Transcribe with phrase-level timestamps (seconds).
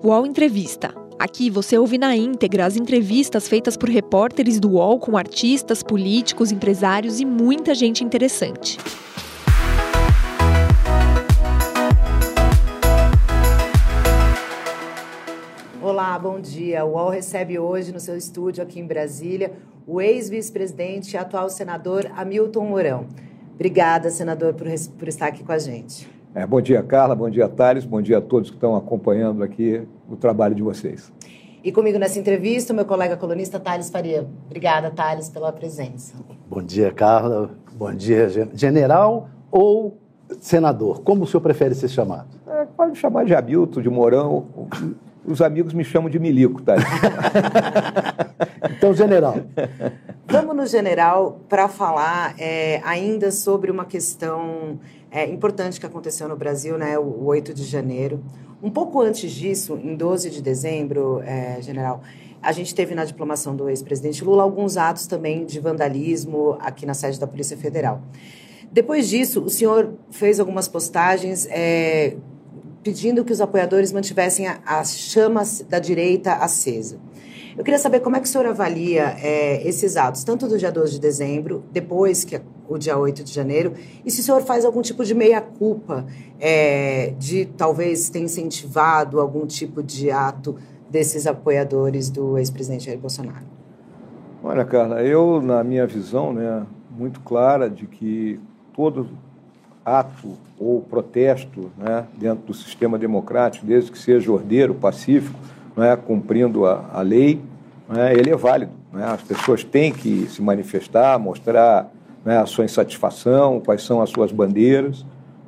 [0.00, 0.94] UOL Entrevista.
[1.18, 6.52] Aqui você ouve na íntegra as entrevistas feitas por repórteres do UOL com artistas, políticos,
[6.52, 8.78] empresários e muita gente interessante.
[15.82, 16.84] Olá, bom dia.
[16.84, 19.52] O UOL recebe hoje no seu estúdio aqui em Brasília
[19.84, 23.08] o ex-vice-presidente e atual senador Hamilton Mourão.
[23.52, 26.17] Obrigada, senador, por, por estar aqui com a gente.
[26.38, 27.16] É, bom dia, Carla.
[27.16, 27.84] Bom dia, Thales.
[27.84, 31.12] Bom dia a todos que estão acompanhando aqui o trabalho de vocês.
[31.64, 34.24] E comigo nessa entrevista, o meu colega colunista Thales Faria.
[34.46, 36.14] Obrigada, Thales, pela presença.
[36.48, 37.50] Bom dia, Carla.
[37.72, 39.98] Bom dia, general ou
[40.40, 41.00] senador?
[41.00, 42.28] Como o senhor prefere ser chamado?
[42.46, 44.46] É, pode me chamar de Hamilton, de Mourão.
[45.26, 46.84] Os amigos me chamam de Milico, Thales.
[48.76, 49.38] então, general.
[50.28, 54.78] Vamos no general para falar é, ainda sobre uma questão
[55.10, 58.22] é, importante que aconteceu no Brasil, né, o 8 de janeiro.
[58.62, 62.02] Um pouco antes disso, em 12 de dezembro, é, general,
[62.42, 66.94] a gente teve na diplomação do ex-presidente Lula alguns atos também de vandalismo aqui na
[66.94, 68.02] sede da Polícia Federal.
[68.70, 72.16] Depois disso, o senhor fez algumas postagens é,
[72.82, 76.98] pedindo que os apoiadores mantivessem as chamas da direita acesa.
[77.58, 80.70] Eu queria saber como é que o senhor avalia é, esses atos, tanto do dia
[80.70, 83.72] 12 de dezembro, depois que o dia 8 de janeiro,
[84.06, 86.06] e se o senhor faz algum tipo de meia-culpa
[86.38, 90.54] é, de talvez ter incentivado algum tipo de ato
[90.88, 93.44] desses apoiadores do ex-presidente Jair Bolsonaro.
[94.40, 96.64] Olha, Carla, eu, na minha visão, né,
[96.96, 98.38] muito clara de que
[98.72, 99.08] todo
[99.84, 105.36] ato ou protesto né, dentro do sistema democrático, desde que seja ordeiro, pacífico,
[105.82, 107.40] é, cumprindo a, a lei,
[107.94, 108.72] é, ele é válido.
[108.94, 109.02] É?
[109.04, 111.90] As pessoas têm que se manifestar, mostrar
[112.24, 115.04] né, a sua insatisfação, quais são as suas bandeiras.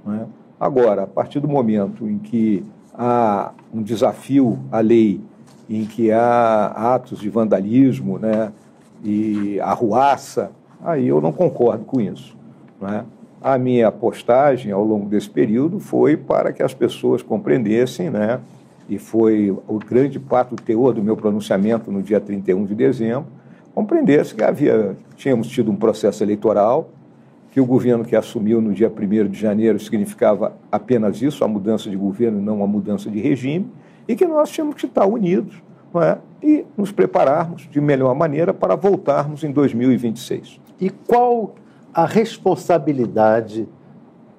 [0.08, 0.24] É?
[0.58, 2.64] Agora, a partir do momento em que
[2.94, 5.20] há um desafio à lei,
[5.68, 8.52] em que há atos de vandalismo né,
[9.02, 10.50] e arruaça,
[10.82, 12.36] aí eu não concordo com isso.
[13.40, 18.40] A minha postagem ao longo desse período foi para que as pessoas compreendessem né,
[18.90, 23.26] e foi o grande parte do teor do meu pronunciamento no dia 31 de dezembro,
[23.72, 26.90] compreendesse que havia, tínhamos tido um processo eleitoral,
[27.52, 31.88] que o governo que assumiu no dia 1 de janeiro significava apenas isso, a mudança
[31.88, 33.70] de governo não a mudança de regime,
[34.08, 35.62] e que nós tínhamos que estar unidos
[35.94, 36.18] é?
[36.42, 40.60] e nos prepararmos de melhor maneira para voltarmos em 2026.
[40.80, 41.54] E qual
[41.94, 43.68] a responsabilidade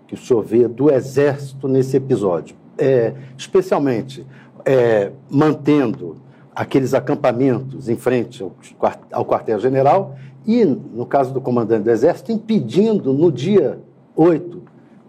[0.08, 2.61] que o senhor vê do Exército nesse episódio?
[2.84, 4.26] É, especialmente
[4.66, 6.18] é, mantendo
[6.56, 8.44] aqueles acampamentos em frente
[9.12, 10.16] ao, quartel-general
[10.48, 13.80] e, no caso do comandante do Exército, impedindo no dia
[14.16, 14.64] 8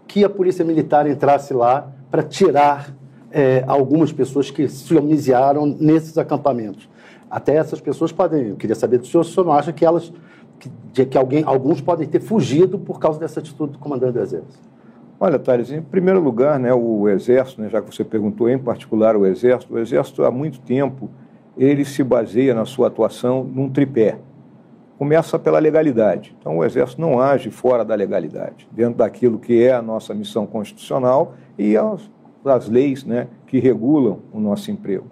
[0.07, 2.95] que a Polícia Militar entrasse lá para tirar
[3.31, 6.87] é, algumas pessoas que se homiciaram nesses acampamentos.
[7.27, 9.83] Até essas pessoas podem, eu queria saber do senhor, se o senhor não acha que
[9.83, 10.13] elas,
[10.93, 14.72] que, que alguém, alguns podem ter fugido por causa dessa atitude do comandante do Exército?
[15.25, 19.15] Olha, Thales, em primeiro lugar, né, o Exército, né, já que você perguntou em particular
[19.15, 21.09] o Exército, o Exército há muito tempo
[21.57, 24.17] ele se baseia na sua atuação num tripé.
[24.97, 26.35] Começa pela legalidade.
[26.37, 30.45] Então, o Exército não age fora da legalidade, dentro daquilo que é a nossa missão
[30.45, 32.11] constitucional e as,
[32.43, 35.07] as leis né, que regulam o nosso emprego.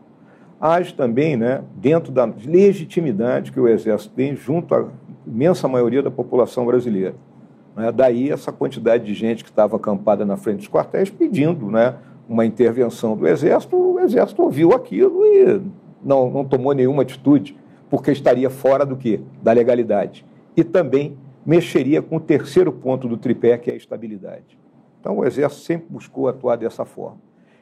[0.59, 4.89] Age também né, dentro da legitimidade que o Exército tem junto à
[5.25, 7.15] imensa maioria da população brasileira.
[7.75, 7.91] Né?
[7.91, 11.95] Daí essa quantidade de gente que estava acampada na frente dos quartéis pedindo né,
[12.27, 13.75] uma intervenção do Exército.
[13.75, 15.61] O Exército ouviu aquilo e
[16.03, 17.57] não, não tomou nenhuma atitude,
[17.89, 19.21] porque estaria fora do quê?
[19.41, 20.25] Da legalidade.
[20.55, 24.57] E também mexeria com o terceiro ponto do tripé, que é a estabilidade.
[24.99, 27.17] Então o Exército sempre buscou atuar dessa forma.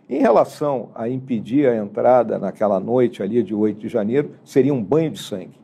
[0.10, 4.84] Em relação a impedir a entrada naquela noite ali de 8 de janeiro, seria um
[4.84, 5.60] banho de sangue,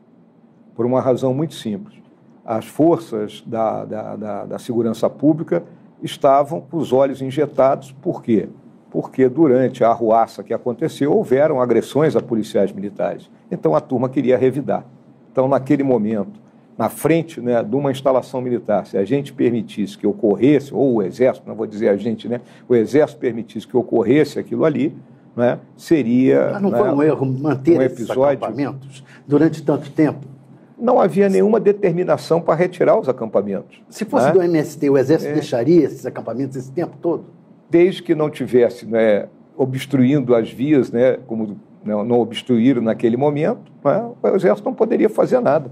[0.74, 2.05] por uma razão muito simples
[2.46, 5.64] as forças da, da, da, da segurança pública
[6.00, 7.90] estavam com os olhos injetados.
[8.00, 8.48] Por quê?
[8.90, 13.28] Porque durante a arruaça que aconteceu, houveram agressões a policiais militares.
[13.50, 14.84] Então a turma queria revidar.
[15.32, 16.40] Então, naquele momento,
[16.78, 21.02] na frente né, de uma instalação militar, se a gente permitisse que ocorresse, ou o
[21.02, 24.96] Exército, não vou dizer a gente, né, o Exército permitisse que ocorresse aquilo ali,
[25.34, 26.52] né, seria.
[26.52, 28.24] Mas não né, foi um erro manter um episódio...
[28.24, 30.35] esses acampamentos durante tanto tempo?
[30.78, 33.82] Não havia nenhuma determinação para retirar os acampamentos.
[33.88, 34.32] Se fosse né?
[34.32, 35.34] do MST, o Exército é.
[35.34, 37.24] deixaria esses acampamentos esse tempo todo?
[37.70, 43.72] Desde que não tivesse né, obstruindo as vias, né, como não, não obstruíram naquele momento,
[43.84, 45.70] né, o Exército não poderia fazer nada.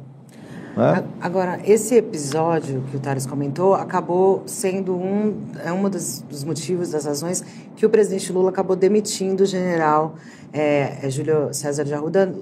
[0.77, 1.05] Né?
[1.21, 5.35] Agora, esse episódio que o Thales comentou acabou sendo um,
[5.65, 7.45] é um dos, dos motivos, das razões
[7.77, 10.17] que o presidente Lula acabou demitindo o general
[10.53, 12.33] é, é Júlio César de Arruda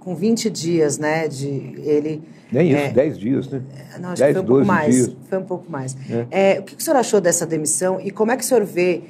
[0.00, 2.22] com 20 dias, né, de ele...
[2.50, 3.62] Nem isso, é, 10 dias, né?
[3.98, 4.94] Não, acho 10, que foi um pouco mais.
[4.94, 5.16] Dias.
[5.28, 5.96] Foi um pouco mais.
[6.30, 6.58] É.
[6.60, 9.02] O que o senhor achou dessa demissão e como é que o senhor vê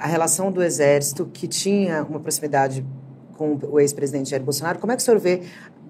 [0.00, 2.82] a relação do Exército, que tinha uma proximidade
[3.36, 5.42] com o ex-presidente Jair Bolsonaro, como é que o senhor vê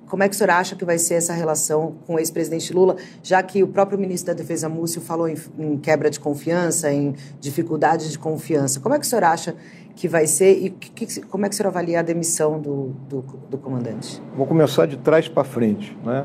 [0.09, 2.97] como é que o senhor acha que vai ser essa relação com o ex-presidente Lula,
[3.23, 7.15] já que o próprio ministro da Defesa, Múcio, falou em, em, quebra de confiança, em
[7.41, 8.81] dificuldade de confiança?
[8.81, 9.55] Como é que o senhor acha
[9.95, 13.23] que vai ser e que, como é que o senhor avalia a demissão do, do,
[13.51, 14.23] do comandante?
[14.37, 15.97] Vou começar de trás para frente.
[16.05, 16.25] Né?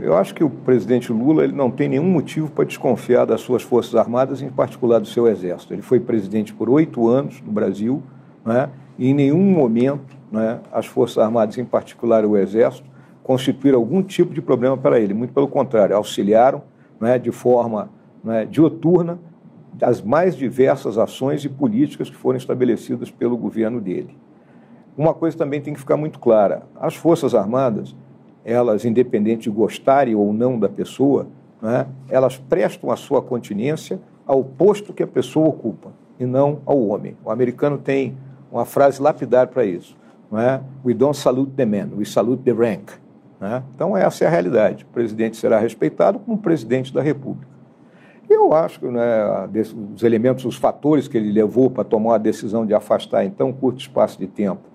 [0.00, 3.62] Eu acho que o presidente Lula ele não tem nenhum motivo para desconfiar das suas
[3.62, 5.72] Forças Armadas, em particular do seu Exército.
[5.72, 8.02] Ele foi presidente por oito anos no Brasil
[8.44, 8.70] né?
[8.98, 12.90] e em nenhum momento né, as Forças Armadas, em particular o Exército,
[13.22, 15.14] constituir algum tipo de problema para ele.
[15.14, 16.62] Muito pelo contrário, auxiliaram
[17.00, 17.90] né, de forma
[18.22, 19.18] né, dioturna
[19.80, 24.16] as mais diversas ações e políticas que foram estabelecidas pelo governo dele.
[24.96, 27.94] Uma coisa também tem que ficar muito clara: as Forças Armadas,
[28.44, 31.26] elas, independente de gostarem ou não da pessoa,
[31.60, 36.80] né, elas prestam a sua continência ao posto que a pessoa ocupa e não ao
[36.86, 37.16] homem.
[37.24, 38.16] O americano tem
[38.50, 39.96] uma frase lapidar para isso.
[40.34, 40.60] É?
[40.82, 43.01] We don't salute the man, we salute the rank.
[43.42, 43.60] Né?
[43.74, 44.84] Então, essa é a realidade.
[44.84, 47.50] O presidente será respeitado como presidente da República.
[48.30, 49.48] Eu acho que né,
[49.92, 53.52] os elementos, os fatores que ele levou para tomar a decisão de afastar em tão
[53.52, 54.70] curto espaço de tempo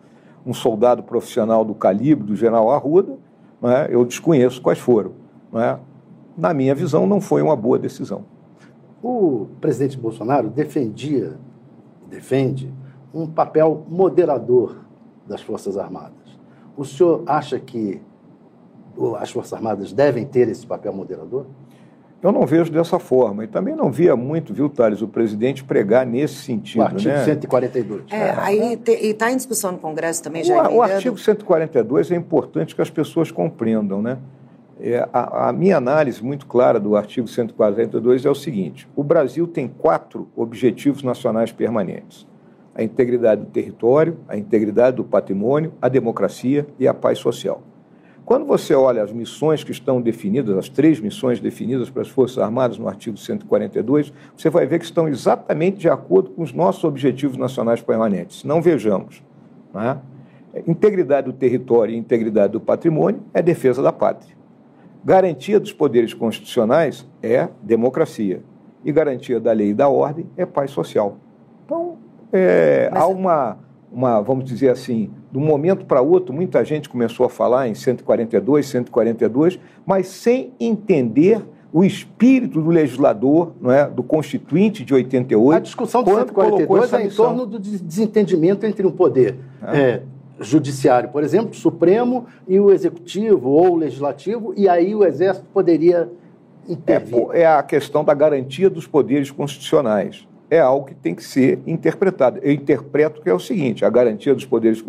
[0.46, 3.18] um soldado profissional do calibre do general Arruda,
[3.62, 5.12] né, eu desconheço quais foram.
[5.52, 5.80] Né?
[6.38, 8.26] Na minha visão, não foi uma boa decisão.
[9.02, 11.38] O presidente Bolsonaro defendia,
[12.10, 12.74] defende,
[13.14, 14.78] um papel moderador
[15.26, 16.38] das Forças Armadas.
[16.78, 18.02] O senhor acha que
[19.20, 21.46] as Forças Armadas devem ter esse papel moderador?
[22.22, 23.44] Eu não vejo dessa forma.
[23.44, 26.82] E também não via muito, viu, Thales, o presidente pregar nesse sentido.
[26.82, 27.24] O artigo né?
[27.24, 28.04] 142.
[28.10, 32.16] É, é aí está em discussão no Congresso também, já O, o artigo 142 é
[32.16, 34.18] importante que as pessoas compreendam, né?
[34.80, 39.48] É, a, a, minha análise muito clara do artigo 142 é o seguinte: o Brasil
[39.48, 42.28] tem quatro objetivos nacionais permanentes:
[42.76, 47.64] a integridade do território, a integridade do patrimônio, a democracia e a paz social.
[48.28, 52.40] Quando você olha as missões que estão definidas, as três missões definidas para as Forças
[52.40, 56.84] Armadas no artigo 142, você vai ver que estão exatamente de acordo com os nossos
[56.84, 58.44] objetivos nacionais permanentes.
[58.44, 59.24] Não vejamos.
[59.74, 59.98] Não é?
[60.68, 64.36] Integridade do território e integridade do patrimônio é defesa da pátria.
[65.06, 68.44] Garantia dos poderes constitucionais é democracia.
[68.84, 71.16] E garantia da lei e da ordem é paz social.
[71.66, 71.98] Então,
[72.34, 73.02] é, Mas...
[73.02, 73.58] há uma
[73.92, 77.76] uma, vamos dizer assim, de um momento para outro, muita gente começou a falar em
[77.76, 85.56] 142, 142, mas sem entender o espírito do legislador, não é, do constituinte de 88.
[85.56, 89.80] A discussão do 142 é em torno do desentendimento entre o poder é.
[89.80, 90.02] É,
[90.40, 96.10] judiciário, por exemplo, Supremo e o executivo ou o legislativo, e aí o exército poderia
[96.68, 97.28] intervir.
[97.34, 101.60] É, é a questão da garantia dos poderes constitucionais é algo que tem que ser
[101.66, 102.40] interpretado.
[102.42, 104.84] Eu interpreto que é o seguinte: a garantia dos poderes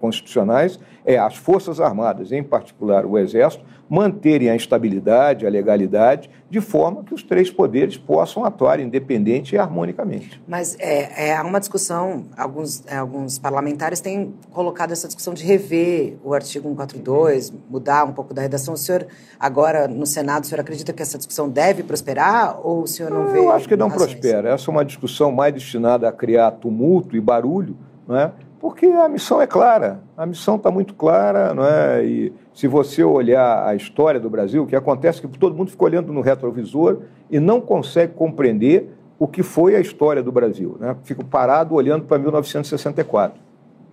[0.00, 6.60] constitucionais é as Forças Armadas, em particular o Exército, manterem a estabilidade, a legalidade, de
[6.60, 10.42] forma que os três poderes possam atuar independente e harmonicamente.
[10.48, 16.16] Mas é, é uma discussão, alguns, é, alguns parlamentares têm colocado essa discussão de rever
[16.24, 18.72] o artigo 142, mudar um pouco da redação.
[18.72, 19.06] O senhor,
[19.38, 23.24] agora no Senado, o senhor acredita que essa discussão deve prosperar ou o senhor não,
[23.24, 23.40] não vê?
[23.40, 24.12] Eu acho que não razões?
[24.12, 24.50] prospera.
[24.50, 27.76] Essa é uma discussão mais destinada a criar tumulto e barulho,
[28.08, 28.32] não é?
[28.62, 32.04] Porque a missão é clara, a missão está muito clara, não é?
[32.04, 35.72] E se você olhar a história do Brasil, o que acontece é que todo mundo
[35.72, 40.76] fica olhando no retrovisor e não consegue compreender o que foi a história do Brasil,
[40.78, 40.96] né?
[41.02, 43.36] Fico parado olhando para 1964.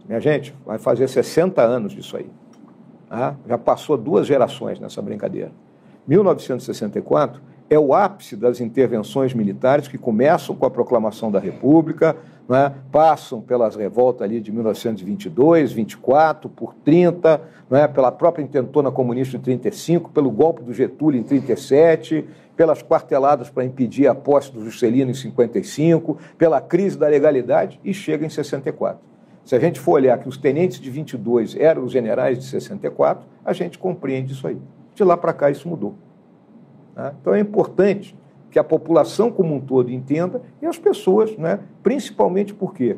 [0.07, 2.29] Minha gente, vai fazer 60 anos disso aí.
[3.09, 3.35] Tá?
[3.47, 5.51] Já passou duas gerações nessa brincadeira.
[6.07, 12.15] 1964 é o ápice das intervenções militares que começam com a proclamação da República,
[12.49, 12.71] é?
[12.91, 17.87] passam pelas revoltas ali de 1922, 24, por 30, é?
[17.87, 22.25] pela própria intentona comunista em 35, pelo golpe do Getúlio em 37,
[22.57, 27.93] pelas quarteladas para impedir a posse do Juscelino em 55, pela crise da legalidade e
[27.93, 28.99] chega em 64.
[29.45, 33.25] Se a gente for olhar que os tenentes de 22 eram os generais de 64,
[33.45, 34.57] a gente compreende isso aí.
[34.93, 35.95] De lá para cá isso mudou.
[36.99, 37.13] Né?
[37.21, 38.15] Então é importante
[38.51, 41.59] que a população como um todo entenda e as pessoas, né?
[41.81, 42.97] principalmente porque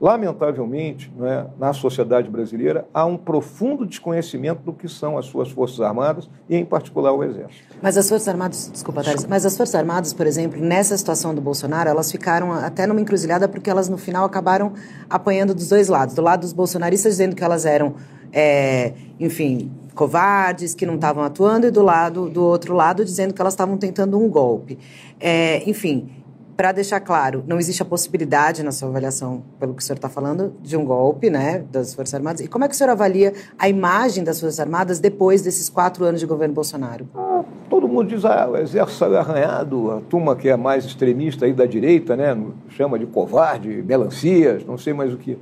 [0.00, 5.80] lamentavelmente, é, na sociedade brasileira, há um profundo desconhecimento do que são as suas Forças
[5.80, 7.76] Armadas e, em particular, o Exército.
[7.80, 11.40] Mas as Forças Armadas, desculpa, Thales, mas as Forças Armadas, por exemplo, nessa situação do
[11.40, 14.72] Bolsonaro, elas ficaram até numa encruzilhada porque elas, no final, acabaram
[15.08, 16.16] apanhando dos dois lados.
[16.16, 17.94] Do lado dos bolsonaristas, dizendo que elas eram,
[18.32, 23.40] é, enfim, covardes, que não estavam atuando, e do lado do outro lado, dizendo que
[23.40, 24.78] elas estavam tentando um golpe.
[25.20, 26.22] É, enfim
[26.56, 30.08] para deixar claro, não existe a possibilidade, na sua avaliação, pelo que o senhor está
[30.08, 32.40] falando, de um golpe né, das Forças Armadas.
[32.40, 36.04] E como é que o senhor avalia a imagem das Forças Armadas depois desses quatro
[36.04, 37.08] anos de governo Bolsonaro?
[37.14, 41.46] Ah, todo mundo diz, ah, o exército saiu arranhado, a turma que é mais extremista
[41.46, 42.36] aí da direita, né,
[42.68, 45.38] chama de covarde, melancias, não sei mais o que.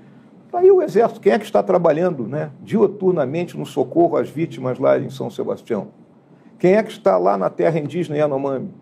[0.52, 4.98] Aí o exército, quem é que está trabalhando né, dioturnamente no socorro às vítimas lá
[4.98, 5.88] em São Sebastião?
[6.58, 8.74] Quem é que está lá na terra indígena Yanomami?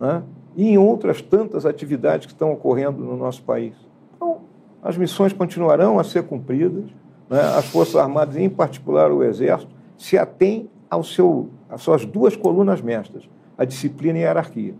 [0.00, 0.22] Né?
[0.56, 3.74] e em outras tantas atividades que estão ocorrendo no nosso país.
[4.16, 4.38] Então,
[4.82, 6.84] as missões continuarão a ser cumpridas,
[7.28, 7.40] né?
[7.56, 12.80] as Forças Armadas, em particular o Exército, se atém ao seu, às suas duas colunas
[12.80, 14.74] mestras, a disciplina e a hierarquia.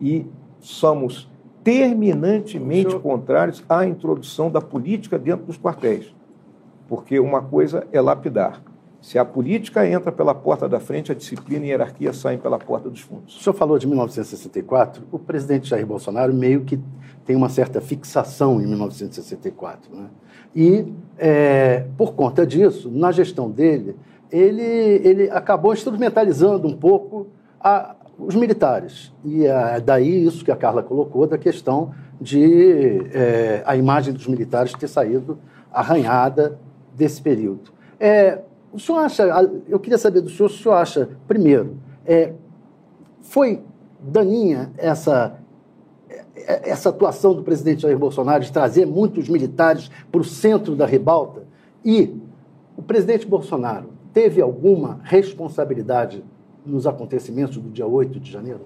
[0.00, 0.26] E
[0.58, 1.30] somos
[1.64, 3.00] terminantemente senhor...
[3.00, 6.14] contrários à introdução da política dentro dos quartéis,
[6.86, 8.62] porque uma coisa é lapidar,
[9.04, 12.58] se a política entra pela porta da frente, a disciplina e a hierarquia saem pela
[12.58, 13.36] porta dos fundos.
[13.36, 15.02] O senhor falou de 1964.
[15.12, 16.80] O presidente Jair Bolsonaro meio que
[17.26, 19.94] tem uma certa fixação em 1964.
[19.94, 20.06] Né?
[20.56, 20.86] E,
[21.18, 23.94] é, por conta disso, na gestão dele,
[24.32, 27.26] ele, ele acabou instrumentalizando um pouco
[27.60, 29.12] a, os militares.
[29.24, 34.26] E é, daí isso que a Carla colocou da questão de é, a imagem dos
[34.26, 35.38] militares ter saído
[35.72, 36.58] arranhada
[36.94, 37.72] desse período.
[37.98, 38.40] É,
[38.72, 39.24] o senhor acha,
[39.68, 42.32] eu queria saber do senhor, se o senhor acha, primeiro, é,
[43.22, 43.62] foi
[44.00, 45.38] daninha essa,
[46.36, 51.42] essa atuação do presidente Jair Bolsonaro de trazer muitos militares para o centro da ribalta?
[51.84, 52.16] E
[52.76, 56.24] o presidente Bolsonaro teve alguma responsabilidade
[56.64, 58.60] nos acontecimentos do dia 8 de janeiro?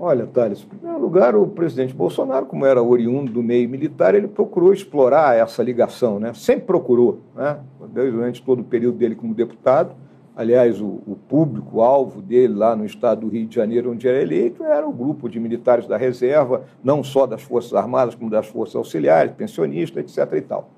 [0.00, 4.28] Olha, Thales, em primeiro lugar, o presidente Bolsonaro, como era oriundo do meio militar, ele
[4.28, 6.32] procurou explorar essa ligação, né?
[6.34, 7.58] sempre procurou, né?
[7.80, 9.96] durante todo o período dele como deputado.
[10.36, 14.22] Aliás, o, o público alvo dele lá no estado do Rio de Janeiro, onde era
[14.22, 18.46] eleito, era o grupo de militares da reserva, não só das Forças Armadas, como das
[18.46, 20.32] Forças Auxiliares, pensionistas, etc.
[20.34, 20.70] E tal.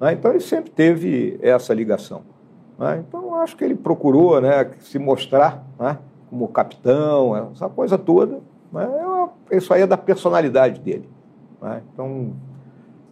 [0.00, 0.12] Né?
[0.12, 2.22] Então, ele sempre teve essa ligação.
[2.78, 3.00] Né?
[3.38, 8.40] Acho que ele procurou né, se mostrar né, como capitão, essa coisa toda,
[9.50, 11.08] é isso aí é da personalidade dele.
[11.60, 11.82] Né?
[11.92, 12.32] Então,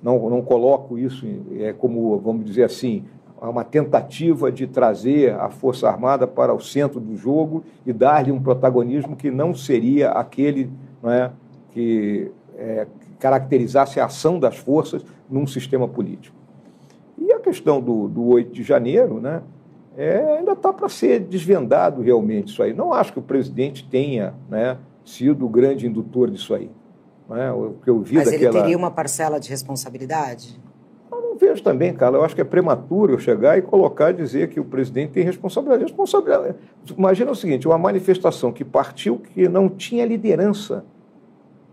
[0.03, 1.27] não, não coloco isso
[1.59, 3.05] é como, vamos dizer assim,
[3.41, 8.41] uma tentativa de trazer a Força Armada para o centro do jogo e dar-lhe um
[8.41, 10.71] protagonismo que não seria aquele
[11.03, 11.31] não é,
[11.73, 12.87] que é,
[13.19, 16.37] caracterizasse a ação das forças num sistema político.
[17.19, 19.43] E a questão do, do 8 de janeiro, né,
[19.97, 22.75] é, ainda está para ser desvendado realmente isso aí.
[22.75, 26.71] Não acho que o presidente tenha né, sido o grande indutor disso aí.
[27.31, 27.51] É?
[27.51, 28.45] O que eu vi Mas daquela...
[28.45, 30.61] ele teria uma parcela de responsabilidade?
[31.11, 32.19] Eu não vejo também, Carla.
[32.19, 35.83] Eu acho que é prematuro eu chegar e colocar dizer que o presidente tem responsabilidade.
[35.83, 36.57] responsabilidade.
[36.97, 40.85] Imagina o seguinte: uma manifestação que partiu que não tinha liderança.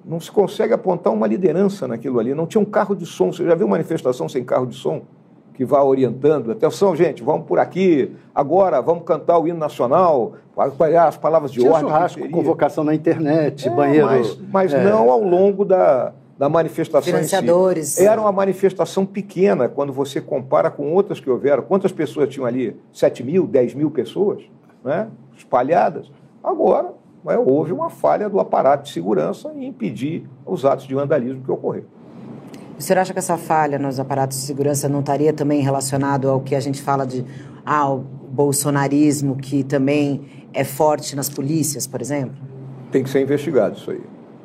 [0.03, 2.34] Não se consegue apontar uma liderança naquilo ali.
[2.34, 3.32] Não tinha um carro de som.
[3.32, 5.03] Você já viu manifestação sem carro de som?
[5.54, 6.52] Que vá orientando.
[6.52, 8.12] Atenção, gente, vamos por aqui.
[8.34, 11.90] Agora vamos cantar o hino nacional, as palavras de Tinha ordem.
[11.90, 14.08] Churrasco, convocação na internet, é, banheiro.
[14.08, 14.84] Mas, mas é.
[14.84, 17.14] não ao longo da, da manifestação.
[17.14, 17.90] Financiadores.
[17.90, 18.06] Si.
[18.06, 21.64] Era uma manifestação pequena quando você compara com outras que houveram.
[21.64, 22.76] Quantas pessoas tinham ali?
[22.92, 24.44] 7 mil, 10 mil pessoas
[24.84, 25.08] né?
[25.38, 26.12] espalhadas.
[26.44, 26.94] Agora,
[27.46, 31.88] houve uma falha do aparato de segurança em impedir os atos de vandalismo que ocorreram.
[32.84, 36.42] O senhor acha que essa falha nos aparatos de segurança não estaria também relacionado ao
[36.42, 37.24] que a gente fala de
[37.66, 42.36] ah, o bolsonarismo, que também é forte nas polícias, por exemplo?
[42.92, 44.02] Tem que ser investigado isso aí.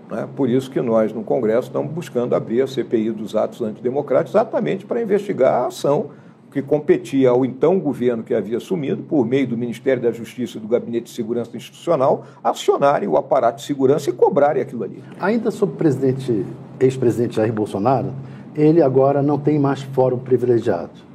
[0.08, 0.28] Né?
[0.36, 4.86] Por isso que nós, no Congresso, estamos buscando abrir a CPI dos atos antidemocráticos exatamente
[4.86, 6.10] para investigar a ação
[6.50, 10.60] que competia ao então governo que havia assumido, por meio do Ministério da Justiça e
[10.60, 15.02] do Gabinete de Segurança Institucional, acionarem o aparato de segurança e cobrarem aquilo ali.
[15.20, 16.44] Ainda sobre o presidente,
[16.80, 18.12] ex-presidente Jair Bolsonaro,
[18.54, 21.06] ele agora não tem mais fórum privilegiado.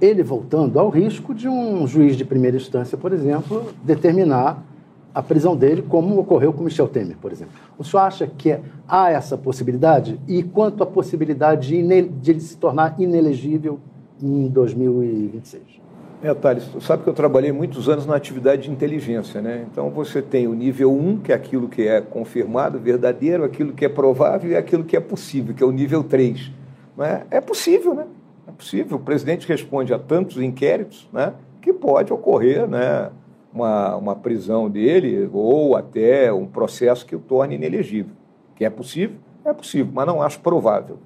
[0.00, 4.64] Ele voltando ao risco de um juiz de primeira instância, por exemplo, determinar
[5.12, 7.52] a prisão dele, como ocorreu com Michel Temer, por exemplo.
[7.76, 8.56] O senhor acha que
[8.86, 10.20] há essa possibilidade?
[10.28, 13.80] E quanto à possibilidade de, ele se tornar inelegível
[14.22, 15.78] em 2026.
[16.20, 19.64] É, Thales, sabe que eu trabalhei muitos anos na atividade de inteligência, né?
[19.70, 23.84] Então você tem o nível 1, que é aquilo que é confirmado, verdadeiro, aquilo que
[23.84, 26.50] é provável e aquilo que é possível, que é o nível 3.
[26.96, 27.24] né?
[27.30, 28.06] é possível, né?
[28.48, 28.96] É possível.
[28.96, 33.10] O presidente responde a tantos inquéritos né, que pode ocorrer né,
[33.52, 38.12] uma, uma prisão dele ou até um processo que o torne inelegível.
[38.56, 39.18] Que é possível?
[39.44, 40.98] É possível, mas não acho provável.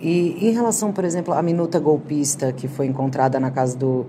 [0.00, 4.06] E em relação, por exemplo, à minuta golpista que foi encontrada na casa do,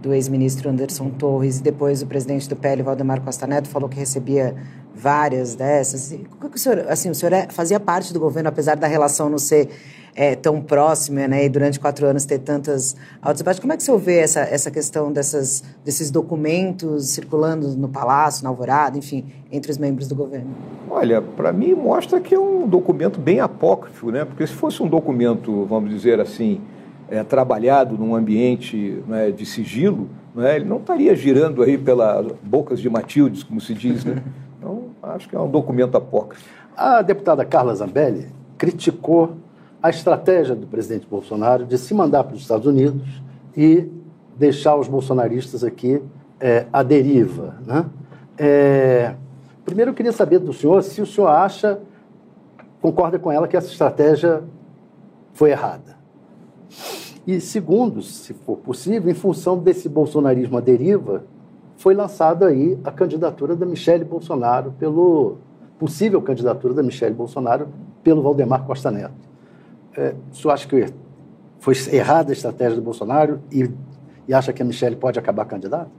[0.00, 3.98] do ex-ministro Anderson Torres, e depois o presidente do PL, Valdemar Costa Neto, falou que
[3.98, 4.54] recebia
[4.94, 6.14] várias dessas.
[6.40, 9.68] O senhor, assim, o senhor é, fazia parte do governo, apesar da relação não ser
[10.16, 13.60] é, tão próxima, né, e durante quatro anos ter tantas altas e baixas.
[13.60, 18.42] Como é que o senhor vê essa, essa questão dessas, desses documentos circulando no Palácio,
[18.42, 20.48] na Alvorada, enfim, entre os membros do governo?
[20.88, 24.24] Olha, para mim mostra que é um documento bem apócrifo, né?
[24.24, 26.62] Porque se fosse um documento, vamos dizer assim,
[27.10, 32.80] é, trabalhado num ambiente né, de sigilo, né, ele não estaria girando aí pelas bocas
[32.80, 34.22] de Matildes, como se diz, né?
[34.58, 36.42] Então, acho que é um documento apócrifo.
[36.76, 38.26] A deputada Carla Zambelli
[38.58, 39.36] criticou
[39.86, 43.22] a estratégia do presidente Bolsonaro de se mandar para os Estados Unidos
[43.56, 43.88] e
[44.36, 46.02] deixar os bolsonaristas aqui
[46.40, 47.54] é, à deriva.
[47.64, 47.86] Né?
[48.36, 49.14] É,
[49.64, 51.78] primeiro, eu queria saber do senhor se o senhor acha,
[52.82, 54.42] concorda com ela, que essa estratégia
[55.32, 55.96] foi errada.
[57.24, 61.22] E segundo, se for possível, em função desse bolsonarismo à deriva,
[61.76, 65.36] foi lançada aí a candidatura da Michele Bolsonaro pelo
[65.78, 67.68] possível candidatura da Michele Bolsonaro
[68.02, 69.35] pelo Valdemar Costa Neto.
[69.96, 70.86] É, o senhor acha que
[71.58, 73.70] foi errada a estratégia do Bolsonaro e,
[74.28, 75.90] e acha que a Michelle pode acabar candidata?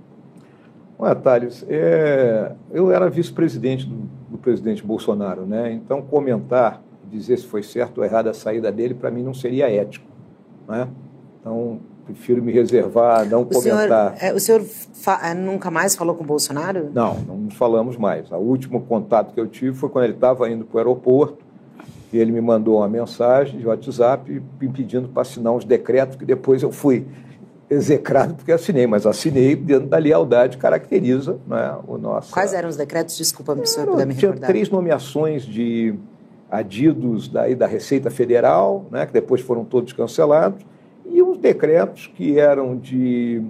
[1.00, 5.72] Olha, Thales, é, eu era vice-presidente do, do, presidente Bolsonaro, né?
[5.72, 9.70] então comentar, dizer se foi certo ou errada a saída dele, para mim não seria
[9.70, 10.08] ético.
[10.68, 10.88] Né?
[11.40, 14.18] Então, prefiro me reservar, não o comentar.
[14.18, 14.66] Senhor, é, o senhor
[15.24, 16.90] é, nunca mais falou com o Bolsonaro?
[16.94, 18.32] Não, não nos falamos mais.
[18.32, 21.46] O último contato que eu tive foi quando ele estava indo para o aeroporto,
[22.18, 26.64] ele me mandou uma mensagem de WhatsApp me pedindo para assinar uns decretos que depois
[26.64, 27.06] eu fui
[27.70, 32.32] execrado porque assinei, mas assinei dentro da lealdade que caracteriza né, o nosso.
[32.32, 33.18] Quais eram os decretos?
[33.18, 34.50] Desculpa, o senhor puder me tinha recordar.
[34.50, 35.94] três nomeações de
[36.50, 40.66] adidos daí da Receita Federal, né, que depois foram todos cancelados,
[41.06, 43.44] e uns decretos que eram de,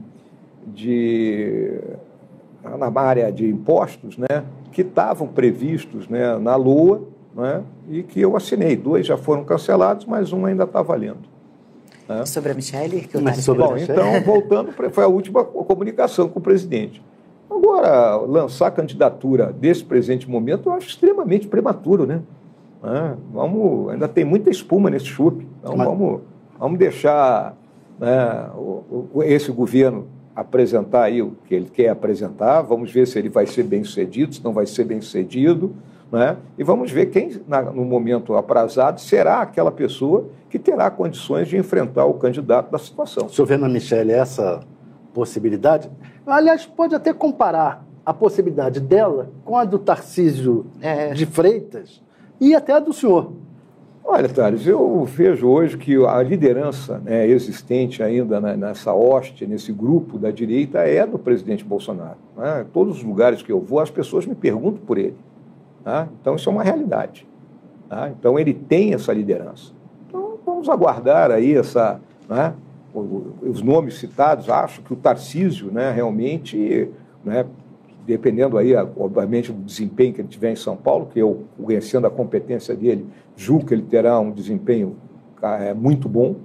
[0.65, 1.79] de
[2.63, 7.03] na área de impostos, né, que estavam previstos né, na Lua
[7.37, 8.75] né, e que eu assinei.
[8.75, 11.29] Dois já foram cancelados, mas um ainda está valendo.
[12.09, 12.25] Né?
[12.25, 13.01] Sobre a Michelle?
[13.01, 17.01] Que Mas sobre Bom, então, voltando, foi a última comunicação com o presidente.
[17.49, 22.21] Agora, lançar a candidatura desse presente momento, eu acho extremamente prematuro, né?
[22.83, 25.47] É, vamos, ainda tem muita espuma nesse chupe.
[25.59, 25.87] Então, Mas...
[25.87, 26.21] vamos,
[26.59, 27.55] vamos deixar
[27.99, 32.61] né, o, o, esse governo apresentar aí o que ele quer apresentar.
[32.61, 35.73] Vamos ver se ele vai ser bem sucedido, se não vai ser bem sucedido.
[36.11, 36.37] Né?
[36.57, 41.57] E vamos ver quem, na, no momento aprazado, será aquela pessoa que terá condições de
[41.57, 43.25] enfrentar o candidato da situação.
[43.25, 44.61] O senhor vê na Michelle essa
[45.13, 45.89] possibilidade?
[46.25, 51.13] Aliás, pode até comparar a possibilidade dela com a do Tarcísio é.
[51.13, 52.01] de Freitas
[52.39, 53.33] e até a do senhor.
[54.09, 60.17] Olha, Thales, eu vejo hoje que a liderança né, existente ainda nessa hoste, nesse grupo
[60.17, 62.15] da direita, é do presidente Bolsonaro.
[62.37, 62.65] Né?
[62.71, 65.17] Todos os lugares que eu vou, as pessoas me perguntam por ele.
[65.87, 66.09] Tá?
[66.19, 67.25] Então, isso é uma realidade.
[67.87, 68.09] Tá?
[68.09, 69.71] Então, ele tem essa liderança.
[70.05, 72.53] Então, vamos aguardar aí essa, né,
[72.93, 74.49] os nomes citados.
[74.49, 76.91] Acho que o Tarcísio, né, realmente,
[77.23, 77.45] né,
[78.05, 82.11] dependendo aí, obviamente, do desempenho que ele tiver em São Paulo, que eu, conhecendo a
[82.11, 83.05] competência dele,
[83.37, 84.97] julgo que ele terá um desempenho
[85.41, 86.35] é, muito bom,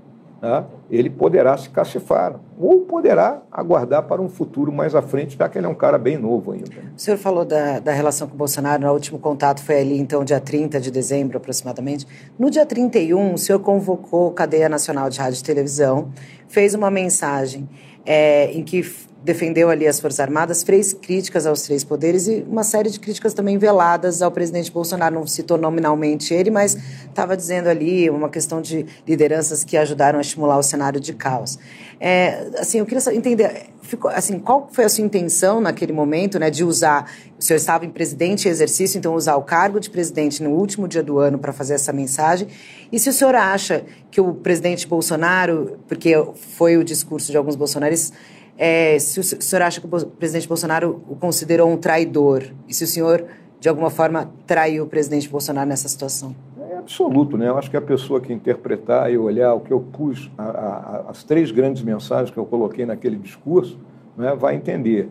[0.42, 5.48] né, ele poderá se cacifar ou poderá aguardar para um futuro mais à frente, já
[5.48, 6.68] que ele é um cara bem novo ainda.
[6.96, 10.24] O senhor falou da, da relação com o Bolsonaro, no último contato foi ali, então,
[10.24, 12.06] dia 30 de dezembro, aproximadamente.
[12.36, 16.10] No dia 31, o senhor convocou Cadeia Nacional de Rádio e Televisão,
[16.48, 17.68] fez uma mensagem
[18.04, 18.82] é, em que
[19.24, 23.32] defendeu ali as Forças Armadas, fez críticas aos três poderes e uma série de críticas
[23.32, 25.14] também veladas ao presidente Bolsonaro.
[25.14, 26.76] Não citou nominalmente ele, mas
[27.08, 31.58] estava dizendo ali uma questão de lideranças que ajudaram a estimular o cenário de caos.
[32.00, 36.50] É, assim, eu queria entender, ficou, assim, qual foi a sua intenção naquele momento, né,
[36.50, 37.08] de usar,
[37.38, 40.88] o senhor estava em presidente em exercício, então usar o cargo de presidente no último
[40.88, 42.48] dia do ano para fazer essa mensagem,
[42.90, 46.12] e se o senhor acha que o presidente Bolsonaro, porque
[46.56, 48.12] foi o discurso de alguns bolsonaristas,
[48.56, 52.84] é, se o senhor acha que o presidente Bolsonaro o considerou um traidor e se
[52.84, 53.24] o senhor,
[53.58, 56.34] de alguma forma, traiu o presidente Bolsonaro nessa situação.
[56.70, 57.48] É absoluto, né?
[57.48, 61.04] Eu acho que a pessoa que interpretar e olhar o que eu pus, a, a,
[61.10, 63.78] as três grandes mensagens que eu coloquei naquele discurso,
[64.16, 65.08] né, vai entender.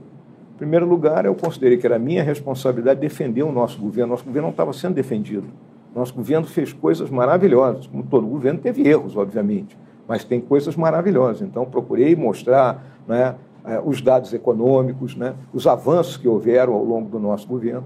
[0.55, 4.11] Em primeiro lugar, eu considerei que era minha responsabilidade defender o nosso governo.
[4.11, 5.47] Nosso governo não estava sendo defendido.
[5.93, 9.77] Nosso governo fez coisas maravilhosas, como todo governo teve erros, obviamente,
[10.07, 11.41] mas tem coisas maravilhosas.
[11.41, 13.35] Então, procurei mostrar né,
[13.65, 17.85] eh, os dados econômicos, né, os avanços que houveram ao longo do nosso governo,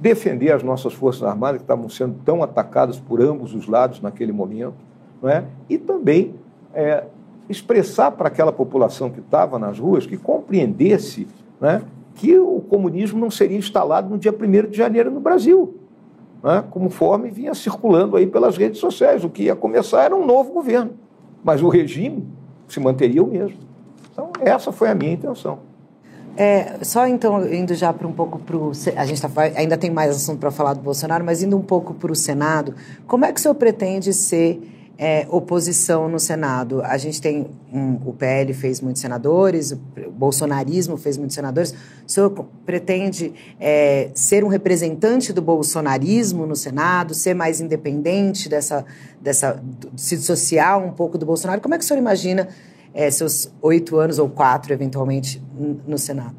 [0.00, 4.32] defender as nossas Forças Armadas, que estavam sendo tão atacadas por ambos os lados naquele
[4.32, 4.74] momento,
[5.22, 6.34] né, e também
[6.74, 7.04] é,
[7.48, 11.26] expressar para aquela população que estava nas ruas que compreendesse
[11.60, 11.82] né,
[12.14, 15.74] que o comunismo não seria instalado no dia 1 de janeiro no Brasil,
[16.42, 19.24] né, conforme vinha circulando aí pelas redes sociais.
[19.24, 20.92] O que ia começar era um novo governo,
[21.42, 22.26] mas o regime
[22.68, 23.58] se manteria o mesmo.
[24.44, 25.58] Essa foi a minha intenção.
[26.36, 28.72] É, só então, indo já para um pouco para o.
[28.96, 31.94] A gente tá, ainda tem mais assunto para falar do Bolsonaro, mas indo um pouco
[31.94, 32.74] para o Senado,
[33.06, 34.60] como é que o senhor pretende ser
[34.98, 36.82] é, oposição no Senado.
[36.82, 41.72] A gente tem um, o PL fez muitos senadores, o bolsonarismo fez muitos senadores.
[42.06, 42.30] O senhor
[42.64, 48.84] pretende é, ser um representante do bolsonarismo no Senado, ser mais independente dessa,
[49.20, 49.62] dessa
[49.96, 51.60] se dissociar um pouco do Bolsonaro?
[51.60, 52.48] Como é que o senhor imagina
[52.94, 55.42] é, seus oito anos ou quatro, eventualmente,
[55.86, 56.36] no Senado?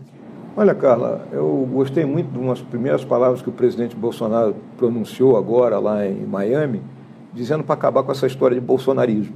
[0.58, 5.78] Olha, Carla, eu gostei muito de umas primeiras palavras que o presidente Bolsonaro pronunciou agora
[5.80, 6.82] lá em Miami
[7.34, 9.36] dizendo para acabar com essa história de bolsonarismo.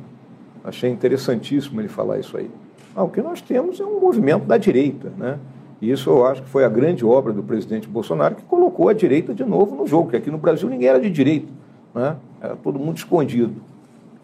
[0.63, 2.49] Achei interessantíssimo ele falar isso aí.
[2.95, 5.38] Ah, o que nós temos é um movimento da direita, né?
[5.82, 8.93] E isso eu acho que foi a grande obra do presidente Bolsonaro que colocou a
[8.93, 11.51] direita de novo no jogo, porque aqui no Brasil ninguém era de direita,
[11.93, 12.15] né?
[12.41, 13.55] era todo mundo escondido.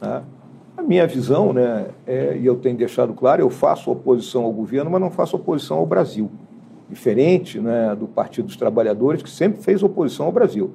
[0.02, 0.22] Né?
[0.88, 5.02] Minha visão, né, é, e eu tenho deixado claro, eu faço oposição ao governo, mas
[5.02, 6.30] não faço oposição ao Brasil.
[6.88, 10.72] Diferente né, do Partido dos Trabalhadores, que sempre fez oposição ao Brasil.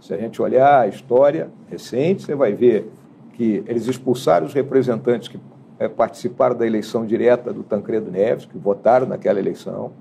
[0.00, 2.90] Se a gente olhar a história recente, você vai ver
[3.32, 5.40] que eles expulsaram os representantes que
[5.78, 9.92] é, participaram da eleição direta do Tancredo Neves, que votaram naquela eleição,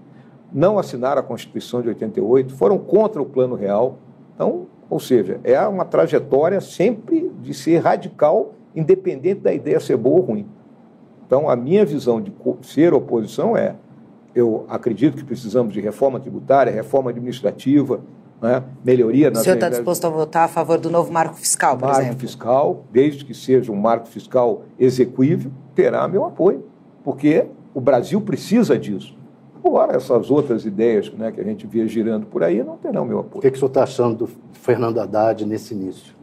[0.52, 3.98] não assinaram a Constituição de 88, foram contra o Plano Real.
[4.34, 10.18] Então, ou seja, é uma trajetória sempre de ser radical, independente da ideia ser boa
[10.18, 10.46] ou ruim.
[11.26, 13.76] Então, a minha visão de ser oposição é:
[14.34, 18.02] eu acredito que precisamos de reforma tributária, reforma administrativa,
[18.42, 18.64] né?
[18.84, 19.42] melhoria nas...
[19.42, 22.16] O senhor está disposto a votar a favor do novo marco fiscal, por marco exemplo?
[22.16, 26.66] Marco fiscal, desde que seja um marco fiscal execuível, terá meu apoio,
[27.04, 29.16] porque o Brasil precisa disso.
[29.64, 33.20] Agora, essas outras ideias né, que a gente via girando por aí não terão meu
[33.20, 33.40] apoio.
[33.40, 36.15] O que, que o senhor está achando do Fernando Haddad nesse início?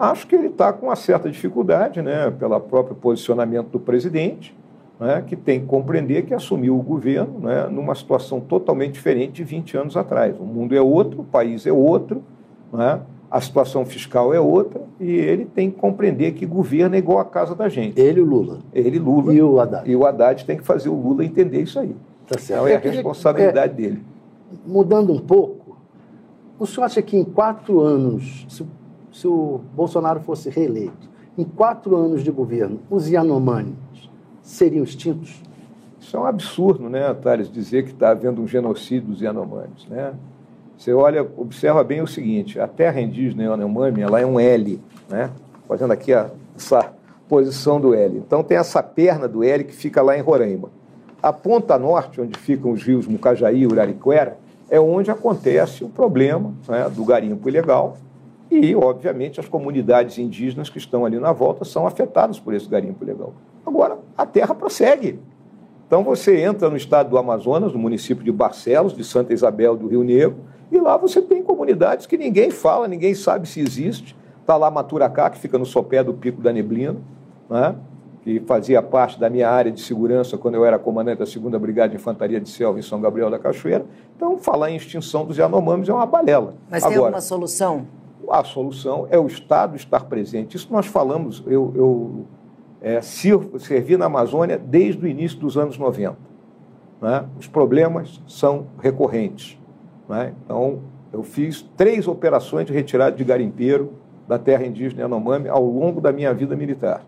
[0.00, 4.56] Acho que ele está com uma certa dificuldade, né, pelo próprio posicionamento do presidente,
[4.98, 9.44] né, que tem que compreender que assumiu o governo né, numa situação totalmente diferente de
[9.44, 10.34] 20 anos atrás.
[10.40, 12.22] O mundo é outro, o país é outro,
[12.72, 17.18] né, a situação fiscal é outra, e ele tem que compreender que governo é igual
[17.18, 18.00] a casa da gente.
[18.00, 18.60] Ele e o Lula.
[18.72, 19.34] Ele Lula.
[19.34, 19.90] E o Haddad.
[19.90, 21.94] E o Haddad tem que fazer o Lula entender isso aí.
[22.26, 22.62] Tá certo.
[22.62, 24.02] Então é a responsabilidade é, dele.
[24.66, 25.76] Mudando um pouco,
[26.58, 28.64] o senhor acha que em quatro anos, se,
[29.12, 33.74] se o Bolsonaro fosse reeleito, em quatro anos de governo, os Yanomami
[34.42, 35.42] seriam extintos?
[36.00, 39.86] Isso é um absurdo, né, Thales, dizer que está havendo um genocídio dos Yanomamis.
[39.88, 40.14] Né?
[40.76, 45.30] Você olha, observa bem o seguinte, a terra indígena Yanomami, ela é um L, né?
[45.68, 46.92] fazendo aqui a, essa
[47.28, 48.18] posição do L.
[48.18, 50.68] Então tem essa perna do L que fica lá em Roraima.
[51.22, 54.38] A ponta norte, onde ficam os rios Mucajaí e Urariquera,
[54.70, 57.98] é onde acontece o problema né, do garimpo ilegal
[58.50, 63.04] e, obviamente, as comunidades indígenas que estão ali na volta são afetadas por esse garimpo
[63.04, 63.32] ilegal.
[63.64, 65.20] Agora, a terra prossegue.
[65.86, 69.86] Então, você entra no estado do Amazonas, no município de Barcelos, de Santa Isabel do
[69.86, 70.38] Rio Negro,
[70.70, 74.16] e lá você tem comunidades que ninguém fala, ninguém sabe se existe.
[74.40, 76.96] Está lá Maturacá, que fica no sopé do Pico da Neblina,
[77.48, 77.74] né?
[78.22, 81.88] que fazia parte da minha área de segurança quando eu era comandante da 2 Brigada
[81.88, 83.86] de Infantaria de Selva em São Gabriel da Cachoeira.
[84.14, 86.54] Então, falar em extinção dos Yanomamis é uma balela.
[86.70, 87.86] Mas Agora, tem alguma solução?
[88.30, 90.56] A solução é o Estado estar presente.
[90.56, 92.24] Isso nós falamos, eu, eu
[92.80, 96.16] é, servir na Amazônia desde o início dos anos 90.
[97.02, 97.24] Né?
[97.38, 99.58] Os problemas são recorrentes.
[100.08, 100.32] Né?
[100.44, 100.80] Então,
[101.12, 103.94] eu fiz três operações de retirada de garimpeiro
[104.28, 107.02] da terra indígena Yanomami ao longo da minha vida militar.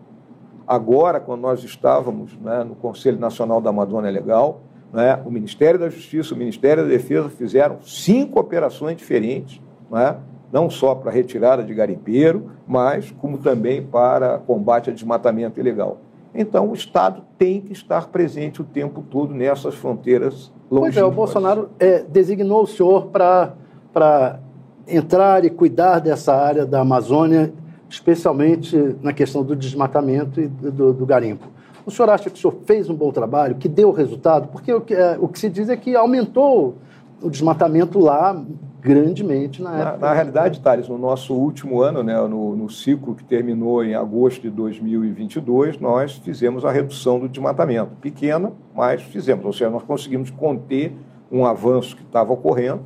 [0.67, 5.89] Agora, quando nós estávamos né, no Conselho Nacional da Amazônia Legal, né, o Ministério da
[5.89, 10.17] Justiça, o Ministério da Defesa fizeram cinco operações diferentes né,
[10.53, 15.97] não só para retirada de garimpeiro, mas como também para combate a desmatamento ilegal.
[16.35, 20.93] Então, o Estado tem que estar presente o tempo todo nessas fronteiras longínquas.
[20.93, 24.39] Pois é, o Bolsonaro é, designou o senhor para
[24.87, 27.51] entrar e cuidar dessa área da Amazônia,
[27.89, 31.47] especialmente na questão do desmatamento e do, do garimpo.
[31.83, 34.49] O senhor acha que o senhor fez um bom trabalho, que deu resultado?
[34.49, 36.75] Porque o que, é, o que se diz é que aumentou
[37.21, 38.39] o desmatamento lá
[38.83, 39.97] grandemente na época.
[39.97, 43.95] Na, na realidade, Thales, no nosso último ano, né, no, no, ciclo que terminou em
[43.95, 47.91] agosto de 2022, nós fizemos a redução do desmatamento.
[48.01, 49.45] Pequena, mas fizemos.
[49.45, 50.93] Ou seja, nós conseguimos conter
[51.31, 52.83] um avanço que estava ocorrendo.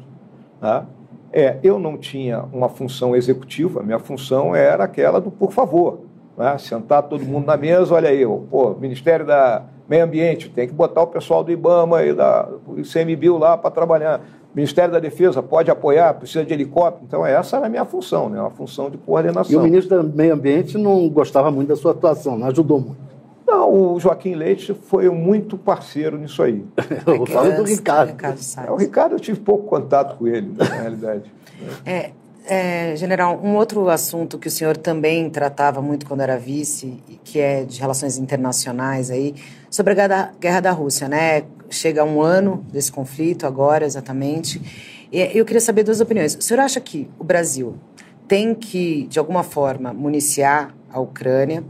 [0.61, 0.85] Tá?
[1.33, 6.01] É, eu não tinha uma função executiva, minha função era aquela do por favor.
[6.37, 6.57] Né?
[6.59, 11.01] Sentar todo mundo na mesa, olha aí, pô, Ministério da Meio Ambiente, tem que botar
[11.01, 14.21] o pessoal do IBAMA e da ICMBio lá para trabalhar.
[14.57, 17.05] Ministério da Defesa pode apoiar, precisa de helicóptero.
[17.05, 18.41] Então, essa era a minha função, né?
[18.41, 19.53] uma função de coordenação.
[19.53, 22.97] E o ministro do Meio Ambiente não gostava muito da sua atuação, não ajudou muito.
[23.45, 26.65] Não, o Joaquim Leite foi muito parceiro nisso aí.
[27.05, 28.09] eu falo do Ricardo.
[28.09, 31.31] Ricardo é, o Ricardo eu tive pouco contato com ele, na realidade.
[31.85, 32.09] É,
[32.47, 37.39] é, general, um outro assunto que o senhor também tratava muito quando era vice, que
[37.39, 39.35] é de relações internacionais aí,
[39.69, 41.43] sobre a guerra da Rússia, né?
[41.69, 44.61] Chega um ano desse conflito agora, exatamente.
[45.11, 46.35] E eu queria saber duas opiniões.
[46.35, 47.75] O senhor acha que o Brasil
[48.27, 51.63] tem que, de alguma forma, municiar a Ucrânia?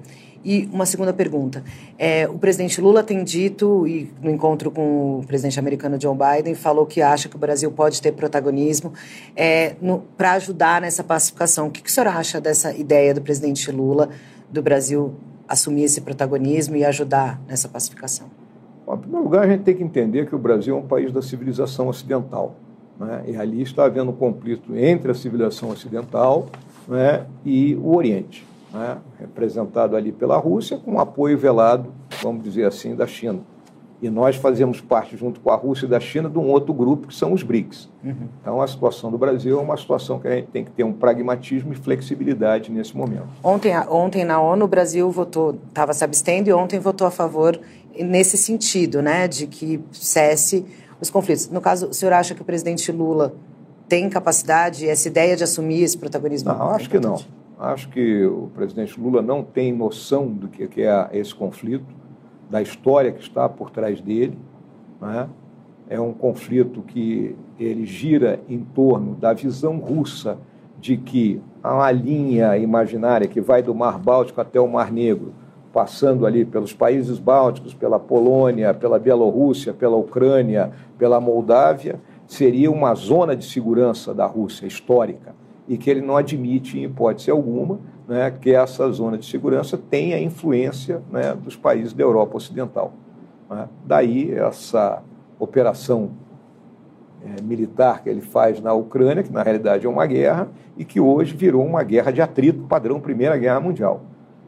[0.44, 1.64] E uma segunda pergunta.
[1.98, 6.56] É, o presidente Lula tem dito, e no encontro com o presidente americano Joe Biden,
[6.56, 8.94] falou que acha que o Brasil pode ter protagonismo
[9.36, 9.76] é,
[10.16, 11.68] para ajudar nessa pacificação.
[11.68, 14.10] O que, que o senhor acha dessa ideia do presidente Lula
[14.50, 15.16] do Brasil
[15.48, 18.37] assumir esse protagonismo e ajudar nessa pacificação?
[18.88, 21.12] Bom, em primeiro lugar, a gente tem que entender que o Brasil é um país
[21.12, 22.56] da civilização ocidental.
[22.98, 23.24] Né?
[23.28, 26.48] E ali está havendo um conflito entre a civilização ocidental
[26.88, 31.92] né, e o Oriente né, representado ali pela Rússia, com apoio velado,
[32.24, 33.42] vamos dizer assim, da China.
[34.00, 37.08] E nós fazemos parte, junto com a Rússia e da China, de um outro grupo
[37.08, 37.90] que são os BRICS.
[38.04, 38.28] Uhum.
[38.40, 40.94] Então, a situação do Brasil é uma situação que a gente tem que ter um
[40.94, 43.28] pragmatismo e flexibilidade nesse momento.
[43.44, 47.60] Ontem, ontem na ONU, o Brasil votou, estava se abstendo e ontem votou a favor
[48.04, 50.66] nesse sentido, né, de que cesse
[51.00, 51.50] os conflitos.
[51.50, 53.34] No caso, o senhor acha que o presidente Lula
[53.88, 56.50] tem capacidade, essa ideia de assumir esse protagonismo?
[56.50, 57.18] Não, acho que não.
[57.60, 61.86] Acho que o presidente Lula não tem noção do que é esse conflito,
[62.50, 64.38] da história que está por trás dele.
[65.02, 65.28] Né?
[65.90, 70.38] É um conflito que ele gira em torno da visão russa
[70.80, 75.34] de que há uma linha imaginária que vai do Mar Báltico até o Mar Negro,
[75.78, 82.96] passando ali pelos países bálticos, pela Polônia, pela Bielorrússia, pela Ucrânia, pela Moldávia, seria uma
[82.96, 85.36] zona de segurança da Rússia histórica
[85.68, 90.20] e que ele não admite, em hipótese alguma, né, que essa zona de segurança tenha
[90.20, 92.94] influência né, dos países da Europa Ocidental.
[93.48, 93.70] Né?
[93.86, 95.04] Daí essa
[95.38, 96.10] operação
[97.24, 101.00] é, militar que ele faz na Ucrânia, que na realidade é uma guerra, e que
[101.00, 104.02] hoje virou uma guerra de atrito padrão Primeira Guerra Mundial,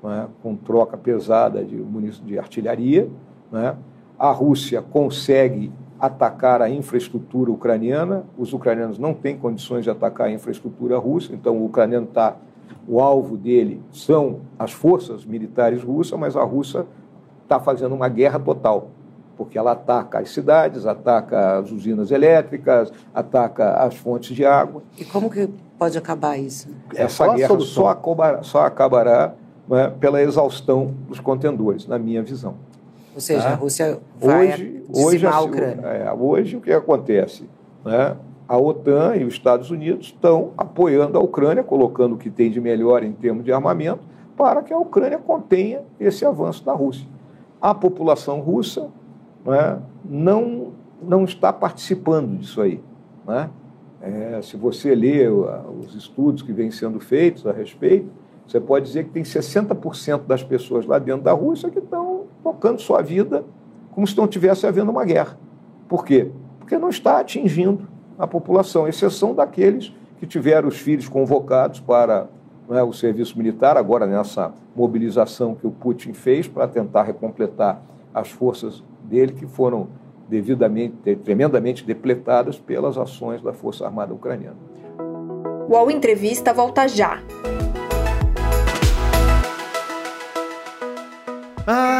[0.04, 0.28] né?
[0.42, 1.82] com troca pesada de,
[2.24, 3.10] de artilharia.
[3.52, 3.76] Né?
[4.18, 8.24] A Rússia consegue atacar a infraestrutura ucraniana.
[8.38, 12.38] Os ucranianos não têm condições de atacar a infraestrutura russa, então o ucraniano está.
[12.88, 16.86] O alvo dele são as forças militares russas, mas a Rússia
[17.44, 18.90] está fazendo uma guerra total,
[19.38, 24.82] porque ela ataca as cidades, ataca as usinas elétricas, ataca as fontes de água.
[24.98, 26.70] E como que pode acabar isso?
[26.96, 29.34] Essa é guerra só acabará, só acabará
[29.70, 32.56] né, pela exaustão dos contendores, na minha visão.
[33.14, 33.50] Ou seja, tá?
[33.52, 35.86] a Rússia vai hoje, hoje a Ucrânia.
[35.88, 37.48] É, hoje o que acontece?
[37.86, 38.16] Né?
[38.48, 42.60] A OTAN e os Estados Unidos estão apoiando a Ucrânia, colocando o que tem de
[42.60, 44.00] melhor em termos de armamento,
[44.36, 47.06] para que a Ucrânia contenha esse avanço da Rússia.
[47.62, 48.88] A população russa
[49.46, 52.82] né, não, não está participando disso aí.
[53.28, 53.50] Né?
[54.02, 58.10] É, se você lê os estudos que vêm sendo feitos a respeito,
[58.50, 62.82] você pode dizer que tem 60% das pessoas lá dentro da Rússia que estão tocando
[62.82, 63.46] sua vida
[63.92, 65.38] como se não tivesse havendo uma guerra.
[65.88, 66.32] Por quê?
[66.58, 72.28] Porque não está atingindo a população, exceção daqueles que tiveram os filhos convocados para
[72.72, 77.80] é, o serviço militar, agora nessa mobilização que o Putin fez para tentar recompletar
[78.12, 79.90] as forças dele, que foram
[80.28, 84.58] devidamente, tremendamente depletadas pelas ações da Força Armada Ucraniana.
[85.68, 87.22] O UOL Entrevista volta já.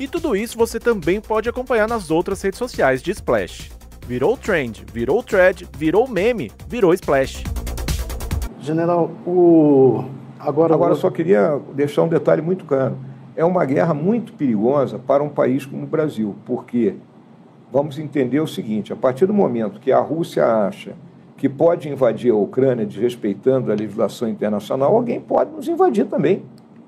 [0.00, 3.70] E tudo isso você também pode acompanhar nas outras redes sociais de Splash.
[4.08, 7.44] Virou trend, virou thread, virou meme, virou Splash.
[8.60, 10.02] General, o
[10.38, 12.96] agora agora só queria deixar um detalhe muito claro.
[13.36, 16.94] É uma guerra muito perigosa para um país como o Brasil, porque
[17.70, 20.94] vamos entender o seguinte: a partir do momento que a Rússia acha
[21.36, 26.42] que pode invadir a Ucrânia desrespeitando a legislação internacional, alguém pode nos invadir também.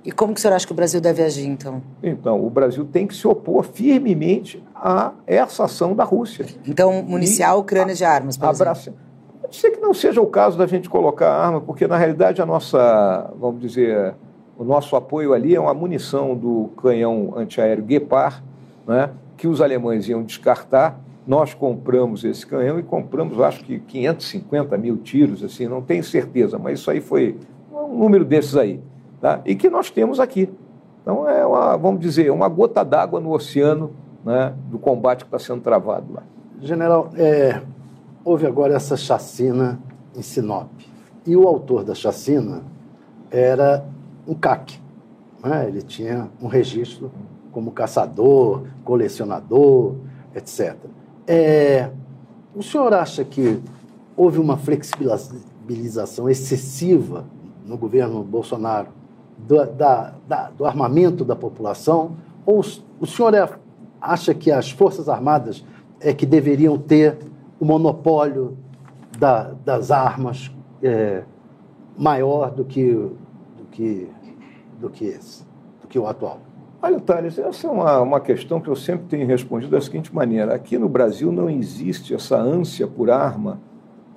[0.04, 1.80] E como que o senhor acha que o Brasil deve agir, então?
[2.02, 6.44] Então, o Brasil tem que se opor firmemente a essa ação da Rússia.
[6.66, 8.90] Então, municiar a Ucrânia de armas, por abraça...
[8.90, 9.00] exemplo?
[9.40, 12.46] Pode ser que não seja o caso da gente colocar arma, porque, na realidade, a
[12.46, 14.14] nossa, vamos dizer,
[14.58, 18.42] o nosso apoio ali é uma munição do canhão antiaéreo Gepard,
[18.86, 20.98] né, que os alemães iam descartar.
[21.24, 26.58] Nós compramos esse canhão e compramos, acho que 550 mil tiros, assim, não tenho certeza,
[26.58, 27.38] mas isso aí foi
[27.72, 28.80] um número desses aí
[29.22, 29.40] tá?
[29.46, 30.52] e que nós temos aqui.
[31.00, 33.92] Então, é uma, vamos dizer, uma gota d'água no oceano
[34.24, 36.22] né, do combate que está sendo travado lá.
[36.60, 37.62] General, é,
[38.24, 39.80] houve agora essa chacina
[40.14, 40.68] em Sinop.
[41.24, 42.62] E o autor da chacina
[43.30, 43.84] era
[44.26, 44.80] um CAC.
[45.42, 45.66] Né?
[45.68, 47.10] Ele tinha um registro
[47.50, 49.96] como caçador, colecionador,
[50.34, 50.76] etc.
[51.26, 51.90] É,
[52.54, 53.60] o senhor acha que
[54.16, 57.24] houve uma flexibilização excessiva
[57.64, 59.01] no governo Bolsonaro
[59.38, 62.16] do, da, da, do armamento da população?
[62.44, 62.60] Ou
[63.00, 63.48] o senhor é,
[64.00, 65.64] acha que as Forças Armadas
[66.00, 67.18] é que deveriam ter
[67.60, 68.56] o monopólio
[69.18, 70.50] da, das armas
[70.82, 71.22] é,
[71.96, 74.08] maior do que, do, que,
[74.80, 75.44] do, que esse,
[75.80, 76.40] do que o atual?
[76.80, 80.54] Olha, Thales, essa é uma, uma questão que eu sempre tenho respondido da seguinte maneira:
[80.54, 83.60] aqui no Brasil não existe essa ânsia por arma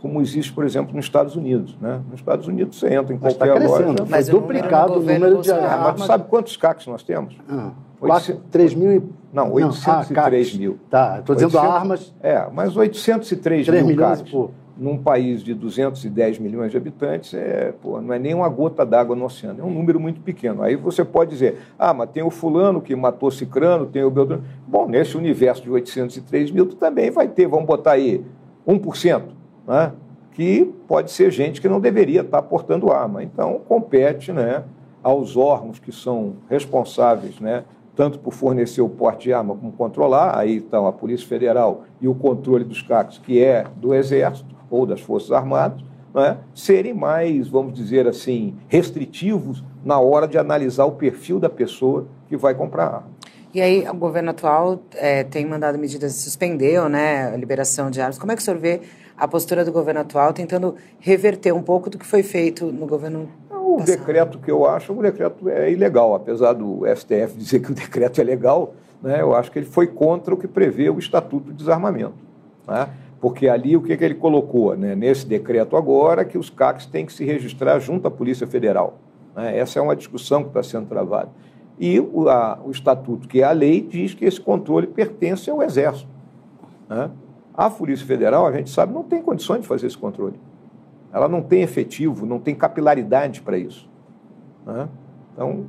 [0.05, 1.75] como existe, por exemplo, nos Estados Unidos.
[1.81, 1.99] Né?
[2.11, 4.05] Nos Estados Unidos você entra em mas tá qualquer tá loja.
[4.07, 5.95] Mas duplicado o número de armas.
[5.97, 7.35] Mas sabe quantos CACs nós temos?
[7.49, 7.71] Ah,
[8.51, 9.03] 3 mil e...
[9.33, 10.79] Não, 803 ah, mil.
[10.91, 12.13] Tá, estou dizendo 800, armas...
[12.21, 14.31] É, mas 803 3 mil CACs
[14.77, 19.15] num país de 210 milhões de habitantes é, pô, não é nem uma gota d'água
[19.15, 20.61] no oceano, é um número muito pequeno.
[20.61, 24.43] Aí você pode dizer, ah, mas tem o fulano que matou Cicrano, tem o Beltrano.
[24.67, 28.23] Bom, nesse universo de 803 mil, tu também vai ter, vamos botar aí,
[28.67, 29.44] 1%.
[29.67, 29.91] Né?
[30.35, 33.23] que pode ser gente que não deveria estar portando arma.
[33.23, 34.63] Então, compete né,
[35.01, 37.63] aos órgãos que são responsáveis, né,
[37.95, 42.07] tanto por fornecer o porte de arma como controlar, aí estão a Polícia Federal e
[42.09, 45.81] o controle dos CACs, que é do Exército ou das Forças Armadas,
[46.13, 52.07] né, serem mais, vamos dizer assim, restritivos na hora de analisar o perfil da pessoa
[52.27, 53.15] que vai comprar arma.
[53.53, 58.17] E aí, o governo atual é, tem mandado medidas, suspendeu né, a liberação de armas.
[58.17, 58.81] Como é que o senhor vê
[59.17, 63.29] a postura do governo atual, tentando reverter um pouco do que foi feito no governo
[63.49, 63.97] o passado.
[63.97, 68.21] decreto que eu acho, o decreto é ilegal, apesar do STF dizer que o decreto
[68.21, 71.57] é legal, né, eu acho que ele foi contra o que prevê o Estatuto de
[71.57, 72.15] Desarmamento.
[72.67, 72.89] Né?
[73.19, 77.05] Porque ali o que, que ele colocou né, nesse decreto agora, que os CACs têm
[77.05, 78.97] que se registrar junto à Polícia Federal.
[79.35, 79.57] Né?
[79.57, 81.29] Essa é uma discussão que está sendo travada.
[81.79, 85.61] E o, a, o Estatuto, que é a lei, diz que esse controle pertence ao
[85.61, 86.09] Exército.
[86.87, 87.09] Né?
[87.57, 90.39] A Polícia Federal, a gente sabe, não tem condições de fazer esse controle.
[91.13, 93.89] Ela não tem efetivo, não tem capilaridade para isso.
[94.65, 94.89] Né?
[95.33, 95.65] Então,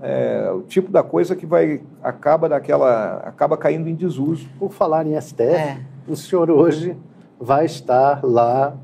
[0.00, 4.48] é o tipo da coisa que vai acaba daquela acaba caindo em desuso.
[4.58, 5.80] Por falar em STF, é.
[6.06, 6.96] o senhor hoje
[7.40, 8.76] vai estar lá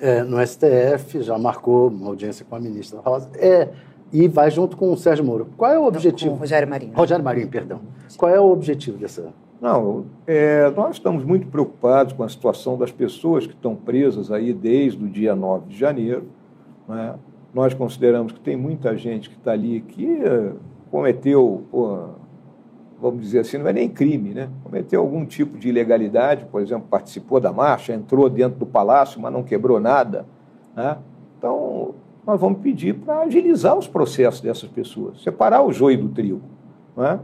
[0.00, 3.68] é, no STF, já marcou uma audiência com a ministra Rosa, é,
[4.10, 5.48] e vai junto com o Sérgio Moro.
[5.56, 6.30] Qual é o objetivo?
[6.30, 6.92] Com o Rogério Marinho.
[6.94, 7.80] Rogério Marinho, perdão.
[8.16, 12.90] Qual é o objetivo dessa não, é, nós estamos muito preocupados com a situação das
[12.90, 16.24] pessoas que estão presas aí desde o dia 9 de janeiro.
[16.88, 17.14] Né?
[17.54, 20.52] Nós consideramos que tem muita gente que está ali que é,
[20.90, 21.62] cometeu,
[23.00, 24.50] vamos dizer assim, não é nem crime, né?
[24.64, 29.32] Cometeu algum tipo de ilegalidade, por exemplo, participou da marcha, entrou dentro do palácio, mas
[29.32, 30.26] não quebrou nada.
[30.74, 30.98] Né?
[31.38, 31.94] Então,
[32.26, 36.42] nós vamos pedir para agilizar os processos dessas pessoas, separar o joio do trigo.
[36.96, 37.20] Não é?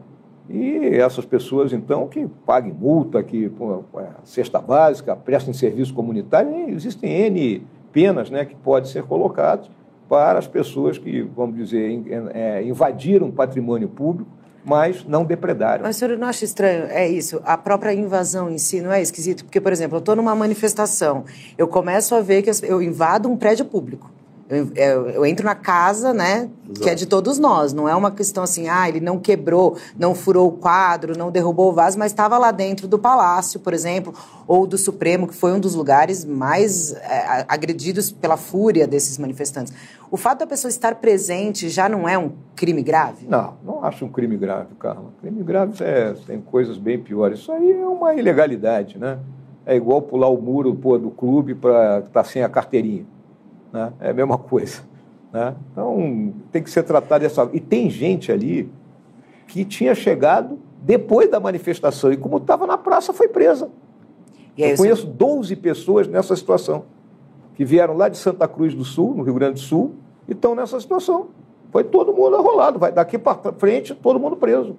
[0.49, 6.51] E essas pessoas, então, que paguem multa, que pô, é, cesta básica, prestem serviço comunitário,
[6.71, 9.71] existem N penas né, que podem ser colocadas
[10.09, 15.83] para as pessoas que, vamos dizer, é, invadiram patrimônio público mas não depredaram.
[15.83, 16.85] Mas senhor não acha estranho?
[16.91, 19.45] É isso, a própria invasão em si não é esquisito?
[19.45, 21.25] Porque, por exemplo, eu estou numa manifestação,
[21.57, 24.11] eu começo a ver que eu invado um prédio público.
[24.49, 26.81] Eu, eu, eu, entro na casa, né, Exato.
[26.81, 27.75] que é de todos nós.
[27.75, 31.69] Não é uma questão assim, ah, ele não quebrou, não furou o quadro, não derrubou
[31.69, 34.15] o vaso, mas estava lá dentro do palácio, por exemplo,
[34.47, 39.71] ou do Supremo, que foi um dos lugares mais é, agredidos pela fúria desses manifestantes.
[40.11, 43.27] O fato da pessoa estar presente já não é um crime grave?
[43.29, 45.11] Não, não acho um crime grave, Carla.
[45.21, 47.41] Crime grave é, tem coisas bem piores.
[47.41, 49.19] Isso aí é uma ilegalidade, né?
[49.67, 53.05] É igual pular o muro pô, do clube para estar tá sem a carteirinha.
[53.73, 53.93] Né?
[54.01, 54.83] É a mesma coisa.
[55.33, 55.55] Né?
[55.73, 58.71] Então, tem que ser tratado dessa E tem gente ali
[59.47, 63.71] que tinha chegado depois da manifestação e, como estava na praça, foi presa.
[64.57, 66.85] Eu conheço 12 pessoas nessa situação,
[67.55, 69.95] que vieram lá de Santa Cruz do Sul, no Rio Grande do Sul,
[70.27, 71.29] e estão nessa situação.
[71.71, 74.77] Foi todo mundo arrolado, vai daqui para frente, todo mundo preso.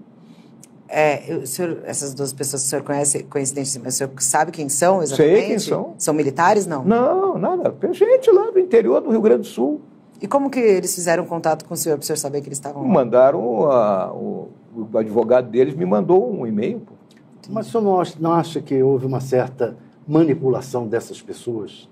[0.92, 4.52] É, o senhor, essas duas pessoas que o senhor conhece, coincidência, mas o senhor sabe
[4.52, 5.38] quem são exatamente?
[5.38, 5.94] Sei quem são.
[6.00, 6.84] São militares, não?
[6.84, 7.76] Não, nada.
[7.92, 9.82] Gente lá do interior do Rio Grande do Sul.
[10.22, 12.58] E como que eles fizeram contato com o senhor para o senhor saber que eles
[12.58, 12.88] estavam lá?
[12.88, 16.82] Mandaram, a, o, o, advogado deles me mandou um e-mail.
[17.48, 19.78] Mas o senhor não acha, não acha que houve uma certa
[20.08, 21.88] manipulação dessas pessoas?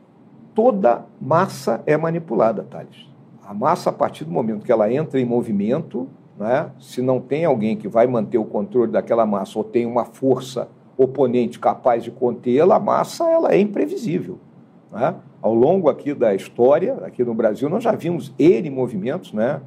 [0.53, 3.07] Toda massa é manipulada, Thales.
[3.45, 6.07] A massa, a partir do momento que ela entra em movimento,
[6.37, 6.69] né?
[6.79, 10.69] se não tem alguém que vai manter o controle daquela massa ou tem uma força
[10.97, 14.39] oponente capaz de contê-la, a massa ela é imprevisível.
[14.91, 15.15] Né?
[15.41, 19.33] Ao longo aqui da história, aqui no Brasil, nós já vimos N movimentos.
[19.33, 19.61] Né?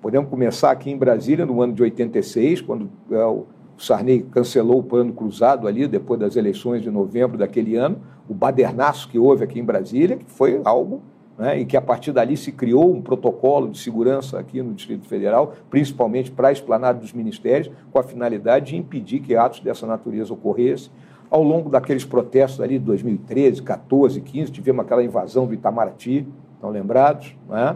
[0.00, 3.46] Podemos começar aqui em Brasília, no ano de 86, quando é, o
[3.76, 7.98] Sarney cancelou o plano cruzado ali, depois das eleições de novembro daquele ano,
[8.28, 11.02] o badernaço que houve aqui em Brasília, que foi algo
[11.40, 15.08] né, e que a partir dali se criou um protocolo de segurança aqui no Distrito
[15.08, 19.86] Federal, principalmente para a esplanada dos ministérios, com a finalidade de impedir que atos dessa
[19.86, 20.92] natureza ocorressem.
[21.30, 26.68] Ao longo daqueles protestos ali de 2013, 14, 15, tivemos aquela invasão do Itamaraty, estão
[26.68, 27.34] lembrados?
[27.48, 27.74] Né?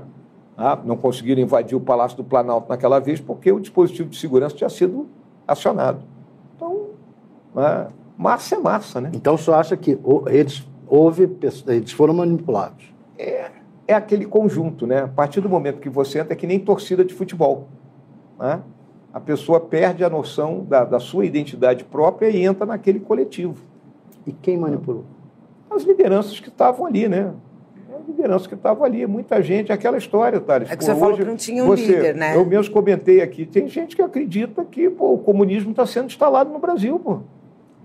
[0.59, 4.55] Ah, não conseguiram invadir o Palácio do Planalto naquela vez porque o dispositivo de segurança
[4.55, 5.09] tinha sido
[5.49, 6.03] acionado.
[6.55, 6.89] Então,
[7.55, 7.87] né?
[8.19, 9.11] massa é massa, né?
[9.15, 11.31] Então, senhor acha que eles, houve,
[11.67, 12.94] eles foram manipulados?
[13.19, 13.51] É,
[13.87, 15.03] é aquele conjunto, né?
[15.03, 17.69] A partir do momento que você entra, é que nem torcida de futebol.
[18.39, 18.61] Né?
[19.13, 23.57] A pessoa perde a noção da, da sua identidade própria e entra naquele coletivo.
[24.27, 25.05] E quem manipulou?
[25.71, 27.33] As lideranças que estavam ali, né?
[27.97, 30.71] As lideranças que estavam ali, muita gente, aquela história, Thales.
[30.71, 32.37] É que pô, você falou que não tinha um você, líder, né?
[32.37, 36.51] Eu mesmo comentei aqui, tem gente que acredita que pô, o comunismo está sendo instalado
[36.51, 37.21] no Brasil, pô.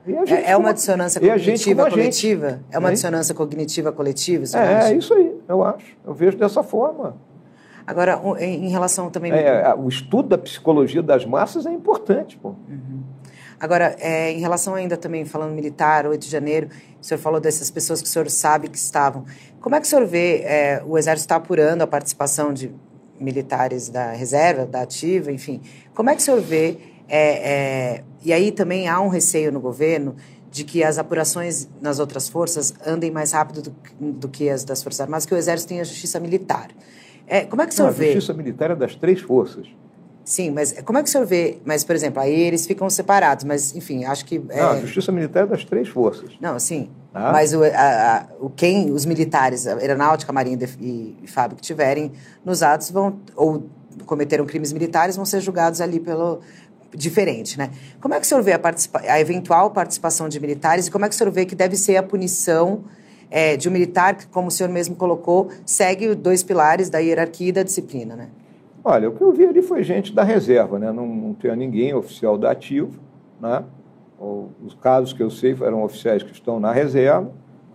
[0.08, 2.60] É, é, uma dissonância cognitiva coletiva?
[2.72, 4.46] É uma dissonância cognitiva coletiva?
[4.58, 5.98] É, é isso aí, eu acho.
[6.06, 7.18] Eu vejo dessa forma.
[7.86, 9.32] Agora, em relação também.
[9.32, 12.50] É, o estudo da psicologia das massas é importante, pô.
[12.50, 13.02] Uhum.
[13.60, 16.70] Agora, é, em relação ainda também, falando militar, 8 de janeiro,
[17.02, 19.26] o senhor falou dessas pessoas que o senhor sabe que estavam.
[19.60, 22.74] Como é que o senhor vê é, o Exército está apurando a participação de
[23.20, 25.62] militares da reserva, da ativa, enfim.
[25.94, 26.78] Como é que o senhor vê
[27.10, 30.16] é, é, e aí também há um receio no governo
[30.52, 34.82] de que as apurações nas outras forças andem mais rápido do, do que as das
[34.82, 36.70] Forças Armadas, que o Exército tem a justiça militar.
[37.28, 38.10] É, como é que o senhor Não, vê?
[38.10, 39.68] A justiça militar é das três forças.
[40.26, 41.58] Sim, mas como é que o senhor vê?
[41.66, 44.42] Mas, por exemplo, aí eles ficam separados, mas, enfim, acho que.
[44.50, 44.62] É...
[44.62, 46.32] Não, a justiça militar é das três forças.
[46.40, 46.90] Não, sim.
[47.14, 47.32] Ah.
[47.32, 51.64] Mas o, a, a, o, quem, os militares, a Aeronáutica, Marinha e, e Fábio que
[51.64, 52.12] tiverem
[52.46, 53.68] nos atos vão, ou
[54.06, 56.42] cometeram crimes militares, vão ser julgados ali pelo,
[56.96, 57.72] diferente, né?
[58.02, 58.62] Como é que o senhor vê a,
[59.10, 61.98] a, eventual participação de militares e como é que o senhor vê que deve ser
[61.98, 62.84] a punição
[63.30, 67.00] é, de um militar que, como o senhor mesmo colocou, segue os dois pilares da
[67.00, 68.30] hierarquia e da disciplina, né?
[68.84, 70.92] Olha, o que eu vi ali foi gente da reserva, né?
[70.92, 72.98] Não, não tinha ninguém oficial da ativa,
[73.40, 73.64] né?
[74.20, 77.32] Os casos que eu sei eram oficiais que estão na reserva,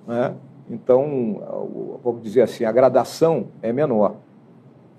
[0.06, 0.34] né?
[0.68, 4.16] Então, vamos dizer assim, a gradação é menor.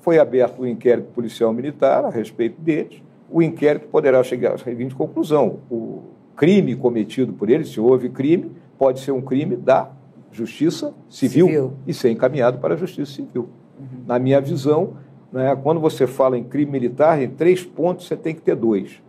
[0.01, 4.57] Foi aberto o um inquérito policial militar a respeito deles, o inquérito poderá chegar à
[4.57, 6.03] seguinte conclusão: o
[6.35, 9.89] crime cometido por ele, se houve crime, pode ser um crime da
[10.31, 11.73] justiça civil, civil.
[11.87, 13.49] e ser encaminhado para a justiça civil.
[13.79, 14.03] Uhum.
[14.05, 14.93] Na minha visão,
[15.31, 19.01] né, quando você fala em crime militar, em três pontos você tem que ter dois: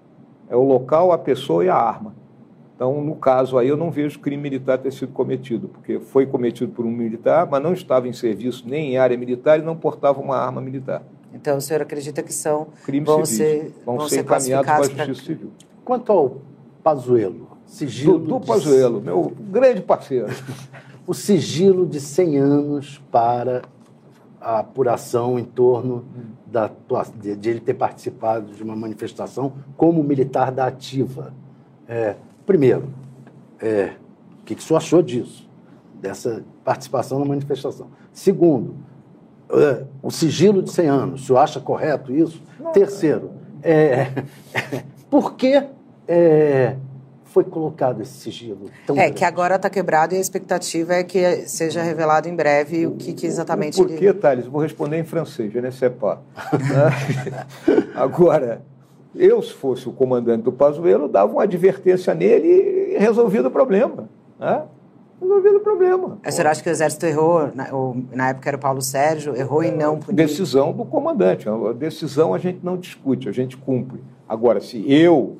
[0.48, 2.14] é o local, a pessoa e a arma.
[2.76, 6.70] Então, no caso aí, eu não vejo crime militar ter sido cometido, porque foi cometido
[6.72, 10.20] por um militar, mas não estava em serviço nem em área militar e não portava
[10.20, 11.02] uma arma militar.
[11.36, 14.88] Então, o senhor acredita que são crimes vão civis, ser, vão, vão ser, ser encaminhados
[14.88, 15.34] para a Justiça pra...
[15.34, 15.52] Civil.
[15.84, 16.36] Quanto ao
[16.82, 20.28] Pazuello, sigilo do, do Pazuello, meu grande parceiro.
[21.06, 23.62] o sigilo de 100 anos para
[24.40, 26.04] a apuração em torno
[26.46, 26.70] da,
[27.20, 31.34] de, de, ele ter participado de uma manifestação como militar da ativa.
[31.86, 32.16] É,
[32.46, 32.88] primeiro,
[33.60, 33.92] é,
[34.40, 35.48] o que, que o senhor achou disso,
[36.00, 37.88] dessa participação na manifestação?
[38.12, 38.74] Segundo,
[39.50, 42.42] é, o sigilo de 100 anos, o senhor acha correto isso?
[42.58, 43.30] Não, Terceiro,
[43.62, 44.08] é,
[45.10, 45.62] por que
[46.08, 46.76] é,
[47.24, 48.70] foi colocado esse sigilo?
[48.88, 49.12] é, grande?
[49.12, 53.12] que agora está quebrado e a expectativa é que seja revelado em breve o que,
[53.12, 53.76] que exatamente...
[53.76, 54.46] Por que, Thales?
[54.46, 56.18] Vou responder em francês, je ne sais pas.
[57.94, 58.62] agora,
[59.14, 64.08] eu, se fosse o comandante do Pazuello, dava uma advertência nele e resolvido o problema.
[64.38, 64.62] Né?
[65.26, 66.18] Resolvido o problema.
[66.24, 67.68] A senhora acha que o Exército errou, na,
[68.12, 70.16] na época era o Paulo Sérgio, errou em não punir?
[70.16, 71.48] Decisão do comandante.
[71.48, 74.00] A decisão a gente não discute, a gente cumpre.
[74.28, 75.38] Agora, se eu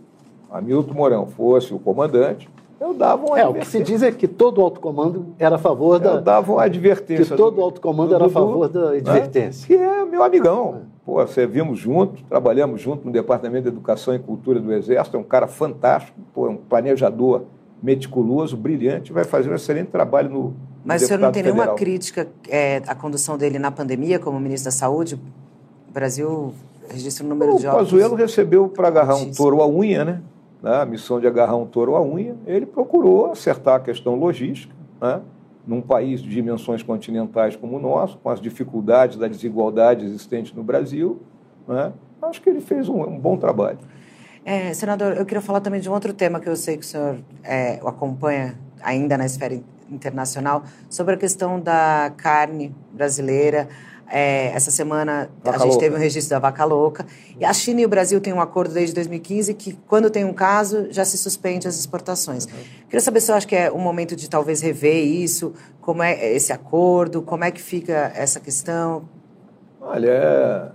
[0.51, 2.49] Hamilton Mourão fosse o comandante,
[2.81, 5.55] eu dava uma É, o que se diz é que todo o alto comando era
[5.55, 6.15] a favor da.
[6.15, 7.25] Eu dava uma advertência.
[7.25, 8.99] Que todo o alto comando era a favor da né?
[8.99, 9.63] advertência.
[9.63, 9.67] Né?
[9.67, 10.83] Que é meu amigão.
[11.05, 15.25] Pô, servimos juntos, trabalhamos juntos no Departamento de Educação e Cultura do Exército, é um
[15.25, 17.43] cara fantástico, pô, é um planejador
[17.87, 20.55] meticuloso, brilhante, vai fazer um excelente trabalho no.
[20.85, 21.65] Mas o senhor não tem federal.
[21.65, 25.15] nenhuma crítica é, à condução dele na pandemia, como ministro da Saúde?
[25.89, 26.53] O Brasil
[26.89, 27.87] registra o número o de óbitos.
[27.87, 30.23] O Pazuello recebeu para agarrar um touro à unha, né?
[30.61, 34.75] né, a missão de agarrar um touro à unha, ele procurou acertar a questão logística,
[35.01, 35.21] né,
[35.65, 40.65] num país de dimensões continentais como o nosso, com as dificuldades da desigualdade existente no
[40.65, 41.21] Brasil,
[41.69, 43.79] né, acho que ele fez um, um bom trabalho.
[44.49, 46.89] É, senador, eu queria falar também de um outro tema que eu sei que o
[46.89, 53.69] senhor é, acompanha ainda na esfera internacional, sobre a questão da carne brasileira,
[54.09, 55.81] é, essa semana vaca a gente louca.
[55.81, 57.05] teve um registro da vaca louca.
[57.41, 60.33] E a China e o Brasil têm um acordo desde 2015 que, quando tem um
[60.33, 62.47] caso, já se suspende as exportações.
[62.47, 62.53] Uhum.
[62.85, 66.35] Queria saber se eu acho que é o momento de talvez rever isso, como é
[66.35, 69.09] esse acordo, como é que fica essa questão.
[69.81, 70.69] Olha, é,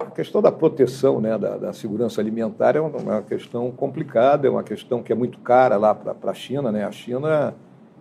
[0.00, 4.62] a questão da proteção né, da, da segurança alimentar é uma questão complicada, é uma
[4.62, 6.72] questão que é muito cara lá para a China.
[6.72, 6.84] Né?
[6.84, 7.54] A China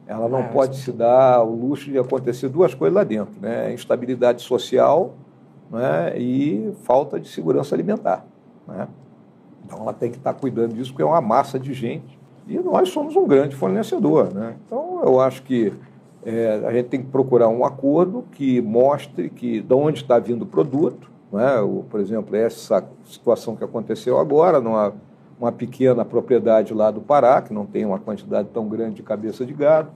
[0.07, 3.71] ela não é, pode se dar o luxo de acontecer duas coisas lá dentro, né?
[3.71, 5.13] Instabilidade social
[5.69, 6.17] né?
[6.17, 8.25] e falta de segurança alimentar.
[8.67, 8.87] Né?
[9.63, 12.17] Então ela tem que estar cuidando disso, porque é uma massa de gente.
[12.47, 14.33] E nós somos um grande fornecedor.
[14.33, 14.55] Né?
[14.65, 15.71] Então eu acho que
[16.25, 20.41] é, a gente tem que procurar um acordo que mostre que de onde está vindo
[20.41, 21.09] o produto.
[21.31, 21.59] Né?
[21.59, 24.93] O, por exemplo, essa situação que aconteceu agora, numa
[25.39, 29.45] uma pequena propriedade lá do Pará, que não tem uma quantidade tão grande de cabeça
[29.45, 29.89] de gado,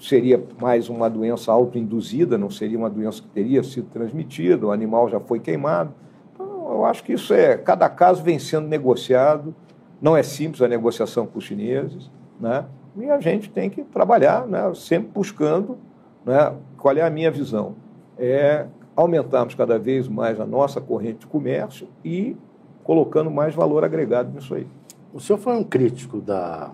[0.00, 5.08] seria mais uma doença autoinduzida, não seria uma doença que teria sido transmitida, o animal
[5.10, 5.92] já foi queimado.
[6.32, 9.54] Então, eu acho que isso é, cada caso vem sendo negociado,
[10.00, 12.10] não é simples a negociação com os chineses,
[12.40, 12.64] né?
[12.96, 15.76] e a gente tem que trabalhar né, sempre buscando,
[16.24, 17.74] né, qual é a minha visão?
[18.18, 18.66] É
[18.96, 22.36] aumentarmos cada vez mais a nossa corrente de comércio e
[22.82, 24.66] colocando mais valor agregado nisso aí.
[25.12, 26.72] O senhor foi um crítico da,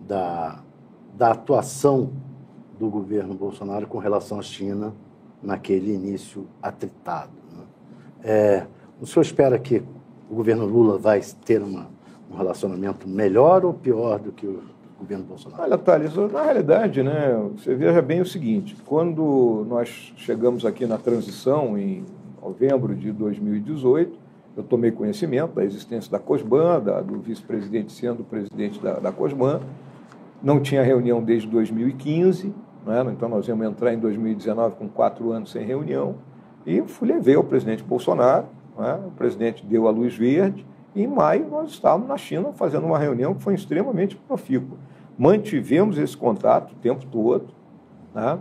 [0.00, 0.62] da,
[1.14, 2.10] da atuação
[2.78, 4.94] do governo Bolsonaro com relação à China
[5.42, 7.32] naquele início atritado.
[7.52, 7.64] Né?
[8.22, 8.66] É,
[9.00, 9.82] o senhor espera que
[10.30, 11.88] o governo Lula vai ter uma,
[12.30, 14.62] um relacionamento melhor ou pior do que o
[14.98, 15.62] governo Bolsonaro?
[15.62, 20.98] Olha, Thales, na realidade, né, você veja bem o seguinte: quando nós chegamos aqui na
[20.98, 22.04] transição, em
[22.42, 24.18] novembro de 2018,
[24.56, 29.60] eu tomei conhecimento da existência da COSBAN, da, do vice-presidente sendo presidente da, da COSBAN.
[30.42, 32.54] Não tinha reunião desde 2015,
[32.86, 33.04] né?
[33.12, 36.16] então nós íamos entrar em 2019 com quatro anos sem reunião.
[36.64, 38.46] E fui levei ao presidente Bolsonaro,
[38.78, 38.98] né?
[39.06, 40.64] o presidente deu a luz verde,
[40.96, 44.78] e em maio nós estávamos na China fazendo uma reunião que foi extremamente profícua.
[45.16, 47.48] Mantivemos esse contato o tempo todo,
[48.14, 48.38] né?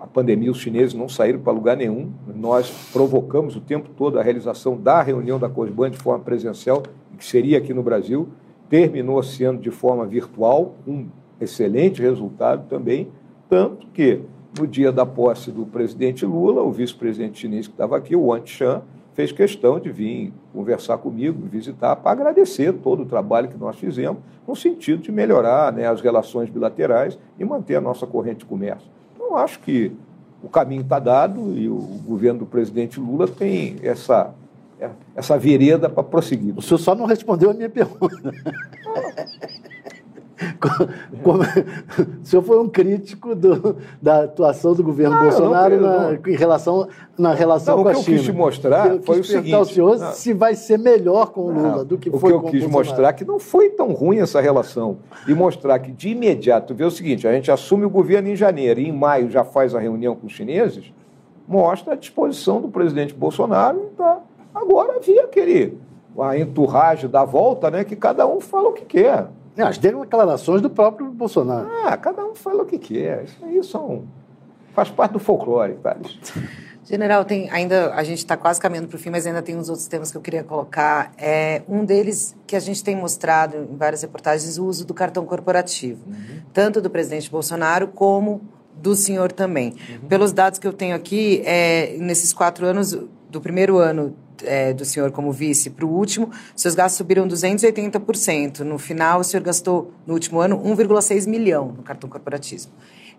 [0.00, 2.10] a pandemia, os chineses não saíram para lugar nenhum.
[2.34, 6.82] Nós provocamos o tempo todo a realização da reunião da COSBAN de forma presencial,
[7.16, 8.28] que seria aqui no Brasil.
[8.68, 11.06] Terminou sendo de forma virtual, um
[11.40, 13.08] excelente resultado também,
[13.48, 14.22] tanto que
[14.58, 18.40] no dia da posse do presidente Lula, o vice-presidente chinês que estava aqui, o Wan
[18.44, 18.82] Chan,
[19.14, 24.22] fez questão de vir conversar comigo, visitar, para agradecer todo o trabalho que nós fizemos,
[24.46, 28.88] no sentido de melhorar né, as relações bilaterais e manter a nossa corrente de comércio.
[29.14, 29.92] Então, acho que
[30.42, 34.34] o caminho está dado e o governo do presidente Lula tem essa,
[35.14, 36.54] essa vereda para prosseguir.
[36.56, 38.32] O senhor só não respondeu a minha pergunta.
[41.22, 41.42] Como,
[42.22, 46.18] o senhor foi um crítico do, da atuação do governo ah, Bolsonaro não, na, não.
[46.26, 46.88] em relação,
[47.18, 48.02] na relação não, com a China.
[48.02, 49.54] O que eu quis te mostrar eu foi o seguinte...
[49.54, 52.40] O senhor se vai ser melhor com o Lula do que o foi com o
[52.40, 54.98] O que eu quis mostrar é que não foi tão ruim essa relação.
[55.26, 58.80] E mostrar que, de imediato, vê o seguinte, a gente assume o governo em janeiro
[58.80, 60.92] e em maio já faz a reunião com os chineses,
[61.46, 63.90] mostra a disposição do presidente Bolsonaro.
[63.96, 64.20] Tá?
[64.54, 65.78] Agora havia aquele
[66.18, 69.28] a enturragem da volta, né, que cada um fala o que quer.
[69.56, 71.68] É, as declarações do próprio Bolsonaro.
[71.84, 73.24] Ah, cada um fala o que quer.
[73.24, 74.04] Isso aí são,
[74.74, 76.18] faz parte do folclore, Thales.
[76.84, 79.68] General, tem ainda a gente está quase caminhando para o fim, mas ainda tem uns
[79.68, 81.12] outros temas que eu queria colocar.
[81.16, 85.24] É um deles que a gente tem mostrado em várias reportagens o uso do cartão
[85.24, 86.40] corporativo, uhum.
[86.52, 88.40] tanto do presidente Bolsonaro como
[88.74, 89.74] do senhor também.
[89.88, 90.08] Uhum.
[90.08, 92.98] Pelos dados que eu tenho aqui, é, nesses quatro anos,
[93.30, 94.14] do primeiro ano
[94.44, 98.60] é, do senhor como vice para o último, seus gastos subiram 280%.
[98.60, 102.68] No final, o senhor gastou, no último ano, 1,6 milhão no cartão corporativo.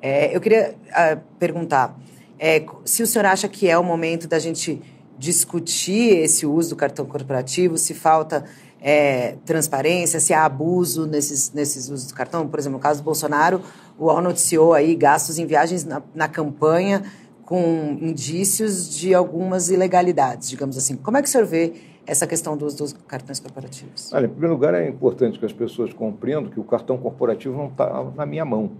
[0.01, 1.97] É, eu queria uh, perguntar
[2.37, 4.81] é, se o senhor acha que é o momento da gente
[5.17, 8.43] discutir esse uso do cartão corporativo, se falta
[8.81, 12.45] é, transparência, se há abuso nesses, nesses usos do cartão.
[12.45, 13.61] Por exemplo, no caso do Bolsonaro,
[13.97, 17.03] o UOL noticiou aí gastos em viagens na, na campanha
[17.45, 20.95] com indícios de algumas ilegalidades, digamos assim.
[20.95, 21.73] Como é que o senhor vê
[22.05, 24.11] essa questão dos, dos cartões corporativos?
[24.13, 27.67] Olha, em primeiro lugar, é importante que as pessoas compreendam que o cartão corporativo não
[27.67, 28.71] está na minha mão.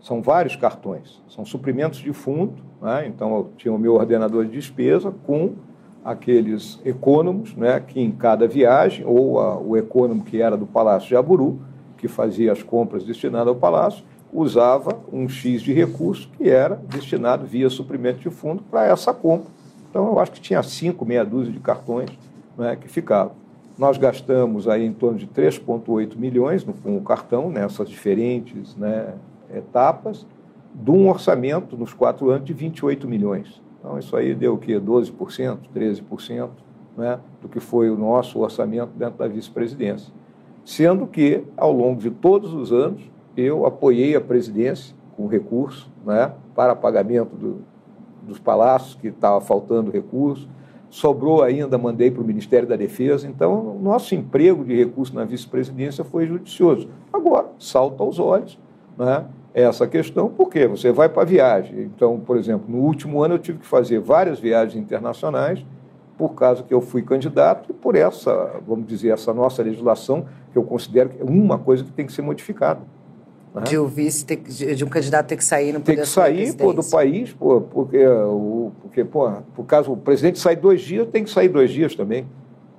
[0.00, 2.54] São vários cartões, são suprimentos de fundo.
[2.80, 3.06] Né?
[3.06, 5.54] Então, eu tinha o meu ordenador de despesa com
[6.04, 11.08] aqueles econômicos, né, que em cada viagem, ou a, o econômico que era do Palácio
[11.08, 11.58] de Aburu,
[11.96, 17.46] que fazia as compras destinadas ao Palácio, usava um X de recurso que era destinado
[17.46, 19.50] via suprimento de fundo para essa compra.
[19.90, 22.10] Então, eu acho que tinha cinco, meia dúzia de cartões
[22.56, 23.32] né, que ficavam.
[23.78, 29.14] Nós gastamos aí em torno de 3,8 milhões no, com o cartão, nessas diferentes né,
[29.54, 30.26] etapas,
[30.74, 33.62] de um orçamento nos quatro anos de 28 milhões.
[33.78, 34.80] Então, isso aí deu o quê?
[34.80, 36.48] 12%, 13%
[36.96, 40.12] né, do que foi o nosso orçamento dentro da vice-presidência.
[40.64, 43.02] Sendo que, ao longo de todos os anos,
[43.36, 47.62] eu apoiei a presidência com recurso né, para pagamento do,
[48.22, 50.48] dos palácios, que estava faltando recurso.
[50.88, 53.26] Sobrou ainda, mandei para o Ministério da Defesa.
[53.26, 56.88] Então, nosso emprego de recurso na vice-presidência foi judicioso.
[57.12, 58.58] Agora, salta aos olhos
[58.96, 61.80] né, essa questão, porque você vai para viagem.
[61.82, 65.64] Então, por exemplo, no último ano eu tive que fazer várias viagens internacionais
[66.16, 70.58] por causa que eu fui candidato e por essa, vamos dizer, essa nossa legislação, que
[70.58, 72.80] eu considero que é uma coisa que tem que ser modificada.
[73.56, 73.62] Né?
[73.62, 76.74] De, um vice ter, de um candidato ter que sair no Tem que sair pô,
[76.74, 81.24] do país, pô, porque, o, porque pô, por caso o presidente sai dois dias, tem
[81.24, 82.26] que sair dois dias também.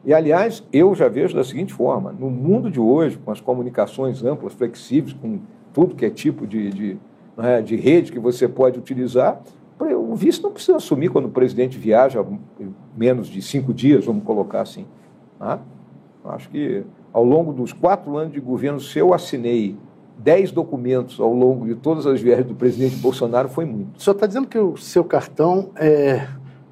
[0.06, 4.24] E, aliás, eu já vejo da seguinte forma: no mundo de hoje, com as comunicações
[4.24, 5.40] amplas, flexíveis, com
[5.74, 6.98] tudo que é tipo de, de,
[7.36, 9.42] né, de rede que você pode utilizar,
[9.80, 12.24] o vice não precisa assumir quando o presidente viaja
[12.96, 14.86] menos de cinco dias, vamos colocar assim.
[15.40, 15.60] Tá?
[16.26, 19.76] Acho que ao longo dos quatro anos de governo, se eu assinei
[20.18, 23.98] dez documentos ao longo de todas as viagens do presidente Bolsonaro foi muito.
[23.98, 26.28] O senhor está dizendo que o seu cartão é,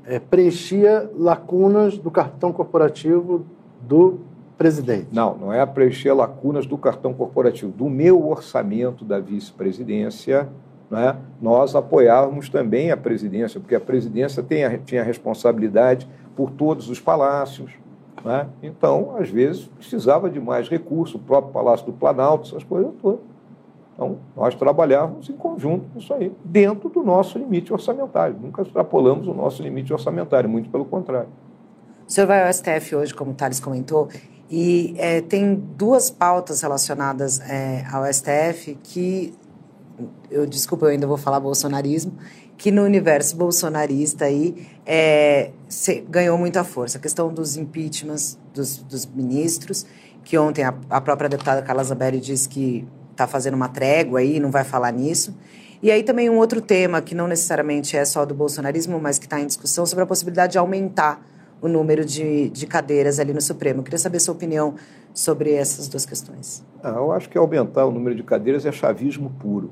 [0.05, 3.45] é, preenchia lacunas do cartão corporativo
[3.81, 4.19] do
[4.57, 5.07] presidente?
[5.11, 7.71] Não, não é preencher lacunas do cartão corporativo.
[7.71, 10.49] Do meu orçamento da vice-presidência,
[10.89, 16.51] né, nós apoiávamos também a presidência, porque a presidência tem a, tinha a responsabilidade por
[16.51, 17.71] todos os palácios,
[18.23, 18.47] né?
[18.63, 23.34] Então, às vezes, precisava de mais recursos, o próprio Palácio do Planalto, essas coisas todas.
[23.95, 28.37] Então, nós trabalhávamos em conjunto isso aí, dentro do nosso limite orçamentário.
[28.39, 31.29] Nunca extrapolamos o nosso limite orçamentário, muito pelo contrário.
[32.05, 34.09] O senhor vai ao STF hoje, como o Thales comentou,
[34.51, 39.33] e é, tem duas pautas relacionadas é, ao STF que,
[40.29, 42.13] eu desculpa, eu ainda vou falar bolsonarismo,
[42.57, 46.97] que no universo bolsonarista aí é, se, ganhou muita força.
[46.97, 49.85] A questão dos impeachments dos, dos ministros,
[50.23, 52.85] que ontem a, a própria deputada Carla Zambelli disse que
[53.16, 55.36] está fazendo uma trégua aí, não vai falar nisso.
[55.82, 59.26] E aí também um outro tema que não necessariamente é só do bolsonarismo, mas que
[59.26, 61.22] está em discussão sobre a possibilidade de aumentar
[61.61, 63.80] o número de, de cadeiras ali no Supremo.
[63.80, 64.76] Eu queria saber sua opinião
[65.13, 66.63] sobre essas duas questões.
[66.84, 69.72] Ah, eu acho que aumentar o número de cadeiras é chavismo puro.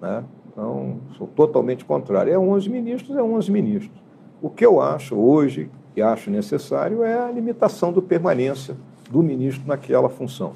[0.00, 0.24] Né?
[0.50, 2.32] Então, sou totalmente contrário.
[2.32, 4.02] É 11 ministros, é 11 ministros.
[4.40, 8.76] O que eu acho hoje, e acho necessário, é a limitação do permanência
[9.10, 10.52] do ministro naquela função.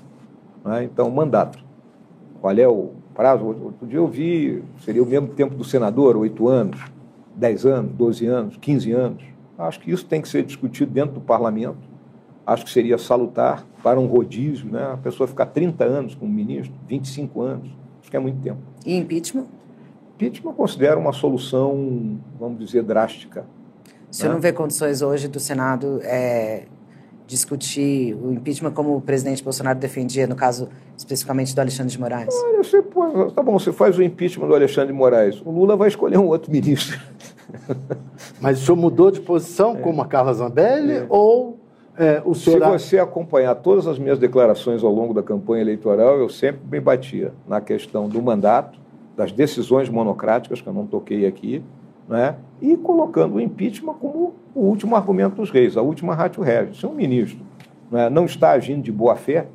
[0.65, 0.85] Né?
[0.85, 1.64] Então, mandato
[2.45, 3.43] qual é o prazo.
[3.43, 6.79] Outro dia eu vi, seria o mesmo tempo do senador, oito anos,
[7.35, 9.25] dez anos, doze anos, quinze anos.
[9.57, 11.79] Acho que isso tem que ser discutido dentro do parlamento.
[12.47, 14.91] Acho que seria salutar para um rodízio, né?
[14.93, 17.71] a pessoa ficar 30 anos como ministro, 25 anos.
[18.03, 18.59] Acho que é muito tempo.
[18.85, 19.47] E impeachment?
[20.17, 23.47] Impeachment eu considero uma solução, vamos dizer, drástica.
[24.11, 24.35] O senhor né?
[24.35, 26.67] não vê condições hoje do Senado é,
[27.27, 32.35] discutir o impeachment como o presidente Bolsonaro defendia, no caso especificamente do Alexandre de Moraes?
[32.35, 35.77] Olha, você, pô, tá bom, você faz o impeachment do Alexandre de Moraes, o Lula
[35.77, 37.01] vai escolher um outro ministro.
[38.41, 39.81] Mas o senhor mudou de posição, é.
[39.81, 41.07] como a Carla Zambelli, é.
[41.09, 41.59] ou
[41.97, 42.63] é, o senhor...
[42.63, 46.81] Se você acompanhar todas as minhas declarações ao longo da campanha eleitoral, eu sempre me
[46.81, 48.79] batia na questão do mandato,
[49.17, 51.63] das decisões monocráticas, que eu não toquei aqui,
[52.09, 52.37] né?
[52.61, 56.79] e colocando o impeachment como o último argumento dos reis, a última ratio regis.
[56.79, 57.39] Se um ministro
[57.91, 59.47] né, não está agindo de boa fé,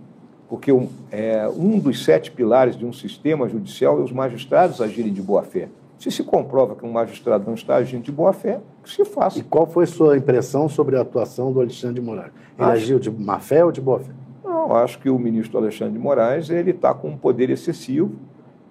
[0.47, 5.13] porque um, é, um dos sete pilares de um sistema judicial é os magistrados agirem
[5.13, 5.69] de boa fé.
[5.97, 9.37] Se se comprova que um magistrado não está agindo de boa fé, que se faça.
[9.37, 12.31] E qual foi a sua impressão sobre a atuação do Alexandre de Moraes?
[12.57, 12.83] Ele acho...
[12.83, 14.11] agiu de má fé ou de boa fé?
[14.43, 18.15] Não, acho que o ministro Alexandre de Moraes ele está com um poder excessivo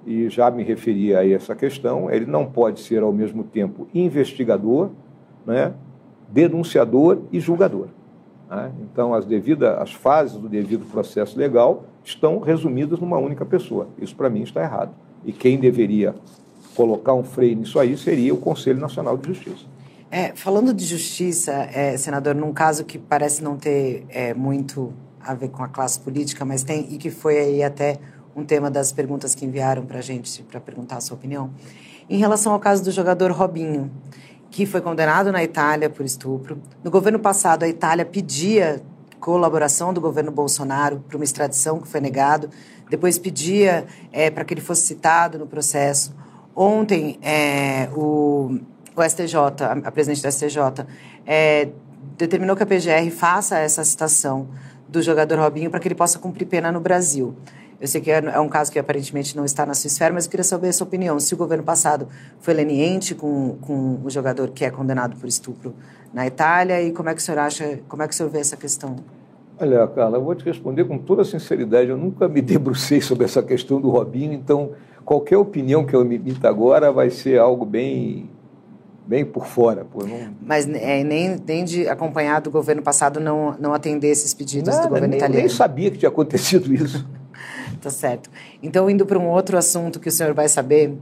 [0.06, 2.10] e já me referi a essa questão.
[2.10, 4.90] Ele não pode ser ao mesmo tempo investigador,
[5.46, 5.72] né,
[6.28, 7.88] denunciador e julgador.
[8.50, 8.72] Né?
[8.82, 13.88] Então, as devidas as fases do devido processo legal estão resumidas numa única pessoa.
[14.00, 14.92] Isso para mim está errado.
[15.24, 16.14] E quem deveria
[16.74, 19.66] colocar um freio nisso aí seria o Conselho Nacional de Justiça.
[20.10, 25.34] É, falando de justiça, é, senador, num caso que parece não ter é, muito a
[25.34, 27.98] ver com a classe política, mas tem e que foi aí até
[28.38, 31.50] um tema das perguntas que enviaram para a gente para perguntar a sua opinião,
[32.08, 33.90] em relação ao caso do jogador Robinho,
[34.50, 36.62] que foi condenado na Itália por estupro.
[36.82, 38.80] No governo passado, a Itália pedia
[39.18, 42.48] colaboração do governo Bolsonaro para uma extradição que foi negado,
[42.88, 46.14] depois pedia é, para que ele fosse citado no processo.
[46.54, 48.58] Ontem, é, o,
[48.96, 49.34] o STJ,
[49.84, 50.86] a, presidente da STJ,
[51.26, 51.68] é,
[52.16, 54.48] determinou que a PGR faça essa citação
[54.88, 57.36] do jogador Robinho para que ele possa cumprir pena no Brasil.
[57.80, 60.24] Eu sei que é, é um caso que aparentemente não está na sua esfera, mas
[60.24, 61.18] eu queria saber a sua opinião.
[61.20, 62.08] Se o governo passado
[62.40, 65.74] foi leniente com, com o jogador que é condenado por estupro
[66.12, 68.40] na Itália e como é que o senhor acha, como é que o senhor vê
[68.40, 68.96] essa questão?
[69.60, 71.88] Olha, Carla, eu vou te responder com toda sinceridade.
[71.88, 74.72] Eu nunca me debrucei sobre essa questão do Robinho, então
[75.04, 78.28] qualquer opinião que eu emita agora vai ser algo bem
[79.06, 79.86] bem por fora.
[79.86, 80.34] Pô, não...
[80.42, 84.82] Mas é, nem, nem de acompanhar do governo passado não, não atender esses pedidos Nada,
[84.82, 85.40] do governo nem, italiano.
[85.40, 87.08] nem sabia que tinha acontecido isso.
[87.90, 88.30] Tá certo.
[88.62, 90.96] Então, indo para um outro assunto que o senhor vai saber,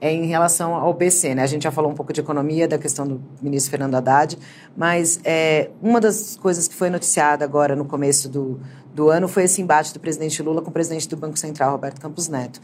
[0.00, 1.34] é em relação ao BC.
[1.34, 1.42] Né?
[1.42, 4.38] A gente já falou um pouco de economia, da questão do ministro Fernando Haddad,
[4.76, 8.60] mas é, uma das coisas que foi noticiada agora no começo do,
[8.94, 12.00] do ano foi esse embate do presidente Lula com o presidente do Banco Central, Roberto
[12.00, 12.60] Campos Neto.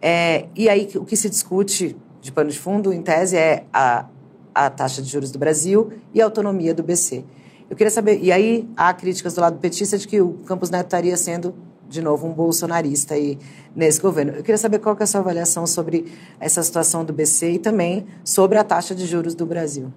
[0.00, 4.06] É, e aí o que se discute de pano de fundo, em tese, é a,
[4.54, 7.24] a taxa de juros do Brasil e a autonomia do BC.
[7.68, 10.86] Eu queria saber, e aí há críticas do lado petista de que o Campos Neto
[10.86, 11.54] estaria sendo,
[11.88, 13.38] de novo, um bolsonarista aí
[13.74, 14.32] nesse governo.
[14.32, 17.58] Eu queria saber qual que é a sua avaliação sobre essa situação do BC e
[17.58, 19.92] também sobre a taxa de juros do Brasil.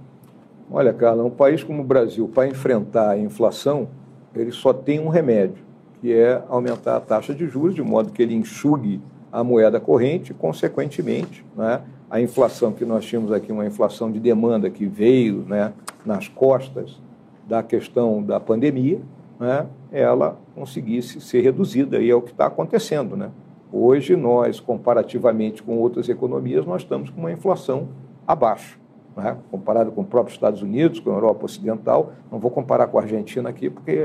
[0.71, 3.87] Olha, Carla, um país como o Brasil, para enfrentar a inflação,
[4.35, 5.63] ele só tem um remédio,
[5.99, 10.33] que é aumentar a taxa de juros, de modo que ele enxugue a moeda corrente,
[10.33, 15.73] consequentemente, né, a inflação que nós tínhamos aqui, uma inflação de demanda que veio né,
[16.05, 16.99] nas costas
[17.47, 18.99] da questão da pandemia,
[19.39, 23.15] né, ela conseguisse ser reduzida, e é o que está acontecendo.
[23.15, 23.31] Né?
[23.71, 27.87] Hoje, nós, comparativamente com outras economias, nós estamos com uma inflação
[28.27, 28.79] abaixo.
[29.15, 29.37] Né?
[29.49, 33.01] Comparado com o próprio Estados Unidos, com a Europa Ocidental, não vou comparar com a
[33.01, 33.99] Argentina aqui, porque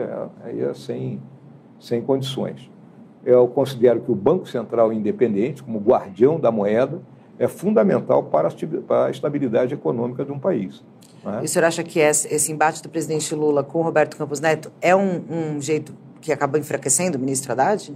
[0.44, 1.20] aí é sem,
[1.80, 2.70] sem condições
[3.24, 7.00] eu considero que o Banco Central independente, como guardião da moeda,
[7.38, 10.84] é fundamental para a estabilidade econômica de um país.
[11.24, 11.40] Né?
[11.42, 14.94] E o senhor acha que esse embate do presidente Lula com Roberto Campos Neto é
[14.94, 15.94] um, um jeito
[16.25, 17.95] que acaba enfraquecendo o ministro Haddad?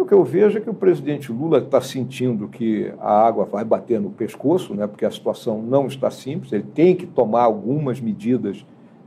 [0.00, 3.62] O que eu vejo é que o presidente Lula está sentindo que a água vai
[3.62, 8.00] bater no pescoço, né, porque a situação não está simples, ele tem que tomar algumas
[8.00, 8.64] medidas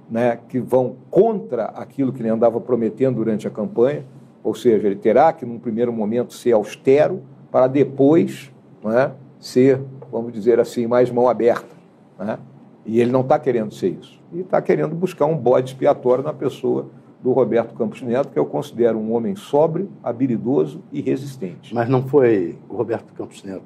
[0.07, 4.05] né, que vão contra aquilo que ele andava prometendo durante a campanha.
[4.43, 8.51] Ou seja, ele terá que, num primeiro momento, ser austero para depois
[8.85, 9.81] é, ser,
[10.11, 11.75] vamos dizer assim, mais mão aberta.
[12.19, 12.37] É?
[12.85, 14.21] E ele não está querendo ser isso.
[14.31, 16.87] E está querendo buscar um bode expiatório na pessoa
[17.27, 21.75] do Roberto Campos Neto, que eu considero um homem sóbrio, habilidoso e resistente.
[21.75, 23.65] Mas não foi, o Roberto Campos Neto,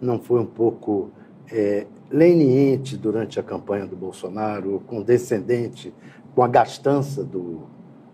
[0.00, 1.10] não foi um pouco
[1.52, 5.92] é, leniente durante a campanha do Bolsonaro, condescendente
[6.34, 7.64] com a gastança do,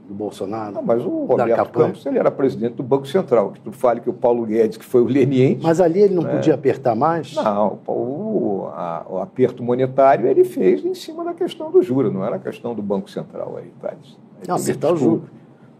[0.08, 0.72] do Bolsonaro.
[0.74, 3.52] Não, mas o Roberto Campos ele era presidente do Banco Central.
[3.52, 5.62] Que tu fale que o Paulo Guedes, que foi o leniente.
[5.62, 6.32] Mas ali ele não né?
[6.34, 7.36] podia apertar mais?
[7.36, 12.24] Não, o, a, o, aperto monetário ele fez em cima da questão do juro, não
[12.24, 14.18] era a questão do Banco Central aí, Thales.
[14.46, 15.24] Não, acertar o juro.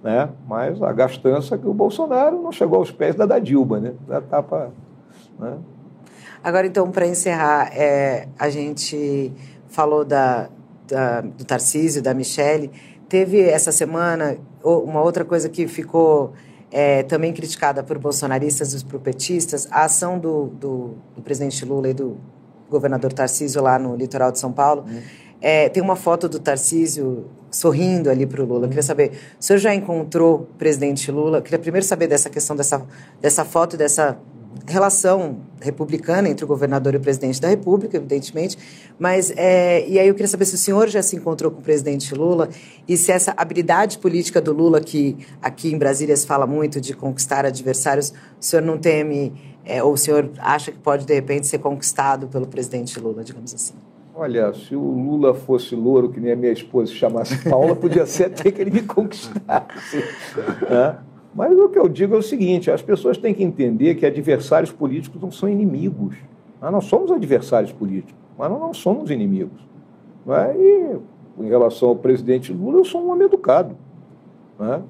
[0.03, 0.29] Né?
[0.47, 3.95] Mas a gastança que o Bolsonaro não chegou aos pés da da Dilma, né?
[4.07, 4.71] Da tapa,
[5.39, 5.59] né?
[6.43, 9.33] Agora, então, para encerrar, é, a gente
[9.69, 10.49] falou da,
[10.87, 12.71] da, do Tarcísio, da Michele.
[13.09, 16.33] Teve essa semana uma outra coisa que ficou
[16.71, 21.89] é, também criticada por bolsonaristas e por petistas, a ação do, do, do, presidente Lula
[21.89, 22.19] e do
[22.69, 24.85] governador Tarcísio lá no litoral de São Paulo.
[24.87, 25.03] Uhum.
[25.41, 28.65] É, tem uma foto do Tarcísio sorrindo ali para o Lula.
[28.65, 31.39] Eu queria saber, o senhor já encontrou o presidente Lula?
[31.39, 32.85] Eu queria primeiro saber dessa questão dessa,
[33.21, 34.19] dessa foto, dessa
[34.67, 38.59] relação republicana entre o governador e o presidente da República, evidentemente,
[38.99, 41.63] mas é, e aí eu queria saber se o senhor já se encontrou com o
[41.63, 42.49] presidente Lula
[42.87, 46.95] e se essa habilidade política do Lula, que aqui em Brasília se fala muito de
[46.95, 49.33] conquistar adversários, o senhor não teme
[49.65, 53.55] é, ou o senhor acha que pode de repente ser conquistado pelo presidente Lula, digamos
[53.55, 53.75] assim?
[54.21, 58.05] Olha, se o Lula fosse louro, que nem a minha esposa se chamasse Paula, podia
[58.05, 60.03] ser até que ele me conquistasse.
[60.69, 60.99] Né?
[61.33, 64.73] Mas o que eu digo é o seguinte: as pessoas têm que entender que adversários
[64.73, 66.17] políticos não são inimigos.
[66.61, 69.61] Nós não somos adversários políticos, mas nós não somos inimigos.
[70.27, 70.57] Não é?
[70.57, 70.97] E
[71.39, 73.77] em relação ao presidente Lula, eu sou um homem educado.
[74.59, 74.81] Não é?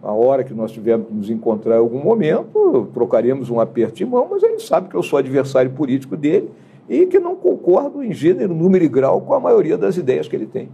[0.00, 4.06] A hora que nós tivermos que nos encontrar em algum momento, trocaremos um aperto de
[4.06, 6.48] mão, mas ele sabe que eu sou adversário político dele
[6.88, 10.36] e que não concordo em gênero, número e grau com a maioria das ideias que
[10.36, 10.68] ele tem.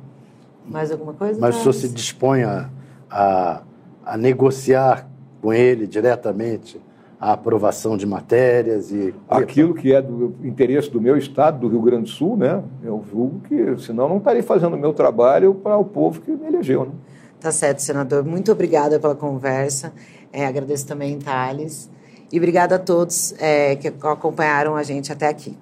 [0.67, 1.41] Mais alguma coisa?
[1.41, 2.69] Mas o senhor se dispõe a,
[3.11, 3.63] a,
[4.05, 5.09] a negociar
[5.41, 6.81] com ele diretamente
[7.21, 11.81] a aprovação de matérias e aquilo que é do interesse do meu estado, do Rio
[11.81, 12.63] Grande do Sul, né?
[12.83, 16.47] Eu julgo que senão não estarei fazendo o meu trabalho para o povo que me
[16.49, 16.93] elegeu, né?
[17.41, 18.25] Tá certo, senador.
[18.25, 19.93] Muito obrigada pela conversa.
[20.33, 21.89] É, agradeço também, Thales.
[22.33, 25.57] E obrigada a todos é, que acompanharam a gente até aqui.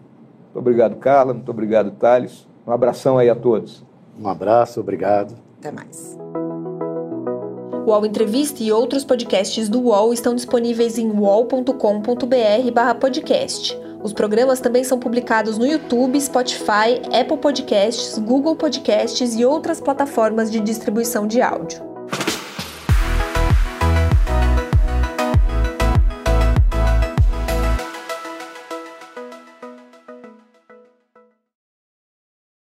[0.51, 1.32] Muito obrigado, Carla.
[1.32, 2.46] Muito obrigado, Thales.
[2.66, 3.82] Um abração aí a todos.
[4.20, 5.34] Um abraço, obrigado.
[5.59, 6.18] Até mais.
[7.86, 13.78] O UOL Entrevista e outros podcasts do UOL estão disponíveis em uol.com.br/podcast.
[14.03, 20.51] Os programas também são publicados no YouTube, Spotify, Apple Podcasts, Google Podcasts e outras plataformas
[20.51, 21.89] de distribuição de áudio.